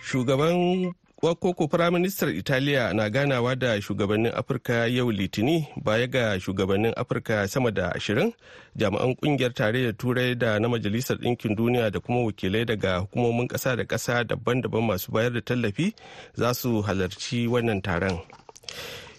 shugaban 0.01 0.91
koko 1.21 1.67
firaministar 1.67 2.29
italiya 2.29 2.93
na 2.93 3.09
ganawa 3.09 3.55
da 3.55 3.81
shugabannin 3.81 4.31
afirka 4.35 4.87
yau 4.87 5.11
litini 5.11 5.67
baya 5.83 6.07
ga 6.07 6.39
shugabannin 6.39 6.93
afirka 6.97 7.47
sama 7.47 7.71
da 7.71 7.91
ashirin 7.95 8.33
jami'an 8.75 9.15
ƙungiyar 9.15 9.53
tarayyar 9.53 9.93
turai 9.97 10.35
da 10.37 10.59
na 10.59 10.67
majalisar 10.67 11.17
ɗinkin 11.17 11.55
duniya 11.55 11.91
da 11.91 11.99
kuma 11.99 12.25
wakilai 12.25 12.65
daga 12.65 12.97
hukumomin 13.05 13.47
ƙasa 13.47 13.75
da 13.77 13.83
ƙasa 13.85 14.23
daban-daban 14.25 14.83
masu 14.87 15.11
bayar 15.11 15.33
da 15.33 15.41
tallafi 15.41 15.93
za 16.33 16.53
su 16.53 16.81
halarci 16.81 17.47
wannan 17.47 17.81
taron. 17.81 18.17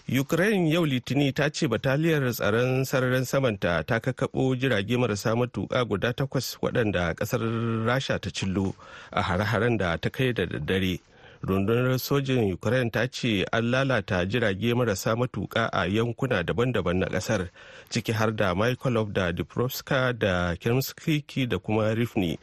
Ukraine 0.08 0.70
yau 0.70 0.86
litini 0.86 1.32
ta 1.34 1.50
ce 1.50 1.66
bataliyar 1.66 2.30
tsaron 2.32 2.84
sararin 2.84 3.24
samanta 3.26 3.82
ta 3.82 3.98
kakabo 4.00 4.54
jirage 4.54 4.96
marasa 4.96 5.34
matuƙa 5.34 5.84
guda 5.84 6.12
takwas 6.14 6.54
waɗanda 6.62 7.14
ƙasar 7.14 7.40
rasha 7.86 8.18
ta 8.20 8.30
cillo 8.30 8.74
a 9.10 9.22
hare-haren 9.22 9.76
da 9.78 9.96
ta 9.98 10.08
kai 10.10 10.32
da 10.32 10.46
daddare. 10.46 11.00
Rundunar 11.46 11.98
sojin 11.98 12.52
ukraine 12.52 12.90
ta 12.90 13.06
ce 13.06 13.44
an 13.52 13.64
lalata 13.70 14.26
jirage 14.26 14.74
marasa 14.74 15.14
matuƙa 15.16 15.68
a 15.72 15.86
yankuna 15.86 16.42
daban-daban 16.42 16.98
na 16.98 17.06
ƙasar 17.06 17.48
ciki 17.88 18.12
har 18.12 18.30
da 18.36 18.54
mykolov 18.54 19.12
da 19.12 19.32
diprovska 19.32 20.12
da 20.18 20.56
kirmskiki 20.56 21.46
da 21.48 21.58
kuma 21.58 21.94
rifni 21.94 22.38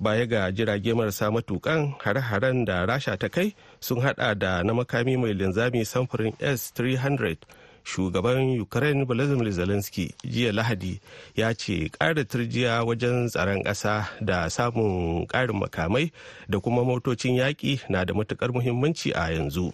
baya 0.00 0.26
ga 0.26 0.50
jirage 0.52 0.94
marasa 0.94 1.30
matukan 1.30 1.94
hare-haren 2.02 2.64
da 2.64 2.86
rasha 2.86 3.16
ta 3.18 3.28
kai 3.28 3.54
sun 3.80 4.00
hada 4.00 4.34
da 4.34 4.62
na 4.62 4.72
makami 4.72 5.16
mai 5.18 5.34
linzami 5.34 5.84
samfurin 5.84 6.32
s-300 6.40 7.36
shugaban 7.84 8.60
ukraine 8.60 9.04
volodymyr 9.04 9.50
zelensky 9.52 10.14
jiya 10.24 10.52
lahadi 10.52 11.00
ya 11.36 11.54
ce 11.54 11.88
ƙara 11.88 12.24
turjiya 12.24 12.84
wajen 12.84 13.28
tsaron 13.28 13.62
ƙasa 13.62 14.08
da 14.20 14.48
samun 14.50 15.26
ƙarin 15.26 15.56
makamai 15.60 16.12
da 16.48 16.58
kuma 16.60 16.82
motocin 16.84 17.36
yaƙi 17.36 17.80
na 17.88 18.04
da 18.04 18.14
matuƙar 18.14 18.52
muhimmanci 18.52 19.12
a 19.14 19.30
yanzu. 19.30 19.72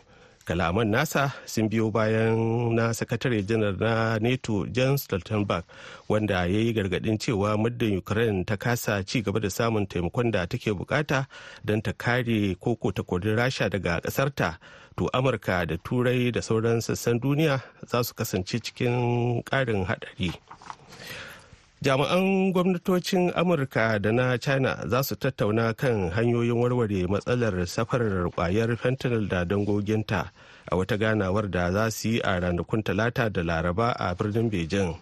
Kalaman 0.50 0.88
nasa 0.90 1.30
sun 1.46 1.68
biyo 1.70 1.90
bayan 1.92 2.34
na 2.74 2.90
sakatare 2.90 3.38
janar 3.46 3.76
na 3.78 4.18
nato 4.18 4.66
jens 4.66 5.04
stoltenberg 5.04 5.62
wanda 6.08 6.34
ya 6.34 6.58
yi 6.58 6.72
gargaɗin 6.74 7.18
cewa 7.22 7.56
muddin 7.56 7.98
ukraine 7.98 8.44
ta 8.44 8.56
kasa 8.56 9.04
ci 9.04 9.22
gaba 9.22 9.38
da 9.40 9.48
samun 9.50 9.86
taimakon 9.86 10.30
da 10.32 10.46
take 10.46 10.72
buƙata 10.72 11.26
don 11.64 11.82
ta 11.82 11.92
kare 11.92 12.54
koko 12.58 12.90
ta 12.90 13.02
kodin 13.02 13.36
rasha 13.36 13.70
daga 13.70 14.00
kasarta 14.00 14.58
to 15.00 15.08
amurka 15.16 15.64
da 15.66 15.76
turai 15.80 16.28
da 16.30 16.40
sauran 16.44 16.80
sassan 16.84 17.16
duniya 17.20 17.60
za 17.88 18.04
su 18.04 18.12
kasance 18.14 18.60
cikin 18.60 19.40
karin 19.48 19.84
hadari 19.88 20.28
jami'an 21.80 22.52
gwamnatocin 22.52 23.32
amurka 23.32 23.96
da 23.98 24.12
na 24.12 24.36
china 24.36 24.76
za 24.84 25.00
su 25.02 25.16
tattauna 25.16 25.72
kan 25.72 26.10
hanyoyin 26.12 26.52
warware 26.52 27.08
matsalar 27.08 27.64
safarar 27.66 28.28
ƙwayar 28.28 28.76
fentanyl 28.76 29.24
da 29.28 29.44
dangoginta 29.48 30.28
a 30.68 30.76
wata 30.76 30.98
ganawar 31.00 31.48
da 31.50 31.72
za 31.72 31.90
su 31.90 32.08
yi 32.08 32.20
a 32.20 32.36
ranakun 32.40 32.82
talata 32.84 33.32
da 33.32 33.40
laraba 33.42 33.96
a 33.96 34.14
birnin 34.14 34.50
beijing. 34.50 35.00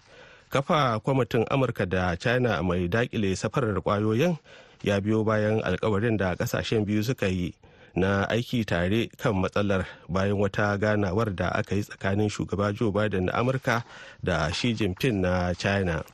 Kafa 0.51 1.01
kwamitin 1.03 1.43
amurka 1.51 1.87
da 1.91 2.15
china 2.15 2.63
mai 2.63 2.87
daƙile 2.89 3.35
safarar 3.35 3.83
ƙwayoyin 3.83 4.39
ya 4.83 5.01
biyo 5.01 5.25
bayan 5.27 5.59
alkawarin 5.67 6.17
da 6.17 6.37
ƙasashen 6.39 6.87
biyu 6.87 7.03
suka 7.03 7.27
yi 7.27 7.51
na 8.01 8.27
aiki 8.29 8.65
tare 8.65 9.09
kan 9.17 9.35
matsalar 9.35 9.87
bayan 10.09 10.39
wata 10.39 10.79
ganawar 10.79 11.35
da 11.35 11.49
aka 11.49 11.75
yi 11.77 11.83
tsakanin 11.83 12.29
shugaba 12.31 12.73
joe 12.75 12.91
biden 12.93 13.25
na 13.27 13.33
amurka 13.33 13.85
da 14.23 14.51
shi 14.53 14.75
jinping 14.75 15.21
na 15.21 15.53
china. 15.55 16.05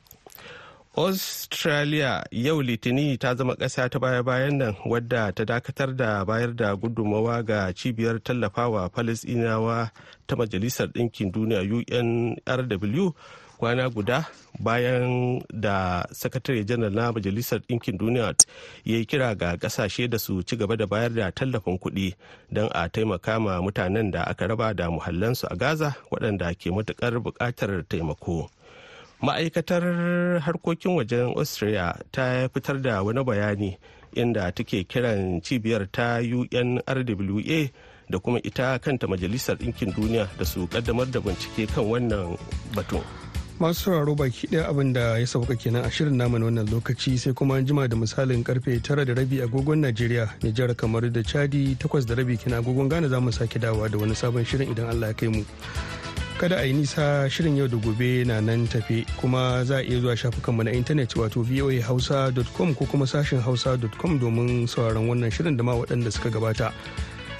Australia 0.97 2.23
yau 2.31 2.61
litini 2.63 3.17
ta 3.19 3.35
zama 3.35 3.55
ƙasa 3.55 3.89
ta 3.91 3.99
baya-bayan 3.99 4.57
nan 4.57 4.75
wadda 4.87 5.31
ta 5.35 5.43
dakatar 5.43 5.91
da 5.95 6.23
bayar 6.23 6.55
da 6.55 6.71
gudummawa 6.75 7.43
ga 7.45 7.67
cibiyar 7.75 8.23
tallafawa 8.23 8.87
falisinawa 8.89 9.91
ta 10.27 10.35
majalisar 10.35 10.87
ɗinkin 10.87 11.31
duniya 11.35 11.61
unrw 11.67 13.11
kwana 13.57 13.89
guda 13.89 14.25
bayan 14.59 15.41
da 15.53 16.05
sakatare 16.11 16.63
janar 16.65 16.91
na 16.91 17.11
majalisar 17.11 17.59
ɗinkin 17.59 17.97
duniya 17.97 18.35
ya 18.85 18.97
yi 18.97 19.05
kira 19.05 19.35
ga 19.35 19.55
ƙasashe 19.57 20.09
da 20.09 20.17
su 20.19 20.43
ci 20.43 20.55
gaba 20.57 20.75
da 20.77 20.85
bayar 20.87 21.13
da 21.13 21.31
tallafin 21.31 21.77
kuɗi 21.79 22.13
don 22.51 22.69
a 22.73 22.89
taimaka 22.89 23.39
ma 23.39 23.61
mutanen 23.61 24.11
da 24.11 24.23
aka 24.23 24.47
raba 24.47 24.73
da 24.73 24.89
muhallansu 24.89 25.47
a 25.51 25.55
gaza 25.55 25.95
waɗanda 26.11 26.53
ke 26.57 26.69
matuƙar 26.71 27.19
buƙatar 27.23 27.83
taimako. 27.87 28.49
ma'aikatar 29.21 29.83
harkokin 30.43 30.95
wajen 30.95 31.33
austria 31.37 31.95
ta 32.11 32.47
fitar 32.53 32.81
da 32.81 33.03
wani 33.03 33.23
bayani 33.23 33.77
inda 34.13 34.51
take 34.51 34.83
kiran 34.83 35.41
cibiyar 35.41 35.87
ta 35.91 36.19
unrwa 36.19 37.69
da 38.09 38.19
kuma 38.19 38.39
ita 38.43 38.79
kanta 38.79 39.07
majalisar 39.07 39.55
ɗinkin 39.57 39.93
duniya 39.95 40.27
da 40.37 40.45
su 40.45 40.67
kaddamar 40.67 41.07
da 41.11 41.19
bincike 41.19 41.65
kan 41.73 41.85
wannan 41.85 42.37
batun 42.75 43.01
masu 43.59 43.81
sauraro 43.91 44.15
baki 44.15 44.47
ɗaya 44.47 44.67
abin 44.69 44.93
da 44.93 45.17
ya 45.17 45.25
sauka 45.27 45.55
kenan 45.55 45.85
a 45.85 45.89
shirin 45.91 46.17
naman 46.17 46.43
wannan 46.43 46.67
lokaci 46.67 47.17
sai 47.17 47.33
kuma 47.33 47.55
an 47.55 47.65
jima 47.65 47.87
da 47.87 47.95
misalin 47.95 48.43
ƙarfe 48.43 48.81
tara 48.83 49.05
da 49.05 49.13
rabi 49.13 49.39
agogon 49.41 49.79
najeriya 49.79 50.27
nijar 50.43 50.75
kamar 50.75 51.07
da 51.11 51.21
chadi 51.23 51.75
takwas 51.79 52.05
da 52.05 52.15
rabi 52.15 52.37
kina 52.37 52.57
agogon 52.61 52.89
ghana 52.89 53.07
za 53.09 53.19
mu 53.21 53.31
sake 53.31 53.59
dawa 53.59 53.89
da 53.89 53.97
wani 53.97 54.13
sabon 54.15 54.43
shirin 54.45 54.71
idan 54.75 54.89
allah 54.89 55.07
ya 55.07 55.13
kai 55.13 55.27
mu. 55.29 55.43
Kada 56.37 56.57
a 56.59 56.65
yi 56.67 56.73
nisa 56.73 57.29
shirin 57.31 57.55
yau 57.55 57.67
da 57.67 57.77
gobe 57.79 58.27
na 58.27 58.41
nan 58.43 58.67
tafe 58.67 59.07
kuma 59.15 59.63
za 59.63 59.77
a 59.79 59.83
iya 59.87 60.01
zuwa 60.03 60.15
shafukanmu 60.19 60.63
na 60.67 60.71
intanet 60.75 61.15
wato 61.15 61.39
voahausa.com 61.47 62.75
ko 62.75 62.83
kuma 62.91 63.07
sashin 63.07 63.39
hausa.com 63.39 64.19
domin 64.19 64.67
sauraron 64.67 65.07
wannan 65.07 65.31
shirin 65.31 65.55
da 65.55 65.63
ma 65.63 65.71
waɗanda 65.79 66.11
suka 66.11 66.27
gabata. 66.29 66.73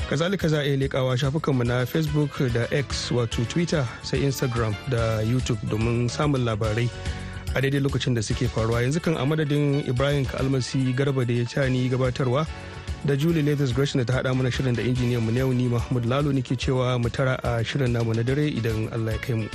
Kazalika 0.09 0.47
za 0.47 0.59
a 0.61 0.63
iya 0.67 0.77
leƙawa 0.77 1.17
shafukanmu 1.17 1.63
na 1.63 1.85
facebook 1.85 2.37
da 2.53 2.67
x 2.71 3.11
wato 3.11 3.45
twitter 3.45 3.87
sai 4.03 4.19
instagram 4.23 4.75
da 4.89 5.21
youtube 5.21 5.59
domin 5.69 6.09
samun 6.09 6.45
labarai 6.45 6.89
a 7.55 7.61
daidai 7.61 7.79
lokacin 7.81 8.13
da 8.15 8.21
suke 8.21 8.47
faruwa 8.47 8.81
yanzu 8.81 8.99
kan 9.01 9.17
a 9.17 9.25
madadin 9.25 9.81
ibrahim 9.89 10.25
kalmasi 10.25 10.93
garba 10.93 11.25
da 11.25 11.33
ya 11.33 11.45
ca 11.45 11.65
ni 11.69 11.89
gabatarwa 11.89 12.45
da 13.05 13.15
julie 13.15 13.41
leathers 13.41 13.73
gresham 13.73 14.05
ta 14.05 14.13
haɗa 14.13 14.35
mana 14.35 14.51
shirin 14.51 14.75
da 14.75 14.83
injiniyan 14.83 15.21
mu 15.25 15.31
yau 15.31 15.53
ni 15.53 15.67
mahmud 15.67 16.05
lalo 16.05 16.31
nake 16.31 16.55
cewa 16.55 16.99
mu 17.01 17.09
tara 17.09 17.39
a 17.43 17.63
shirin 17.63 17.91
namu 17.91 18.13
na 18.13 18.21
dare 18.23 18.45
idan 18.49 18.89
allah 18.93 19.11
ya 19.13 19.17
kai 19.19 19.33
mu. 19.33 19.47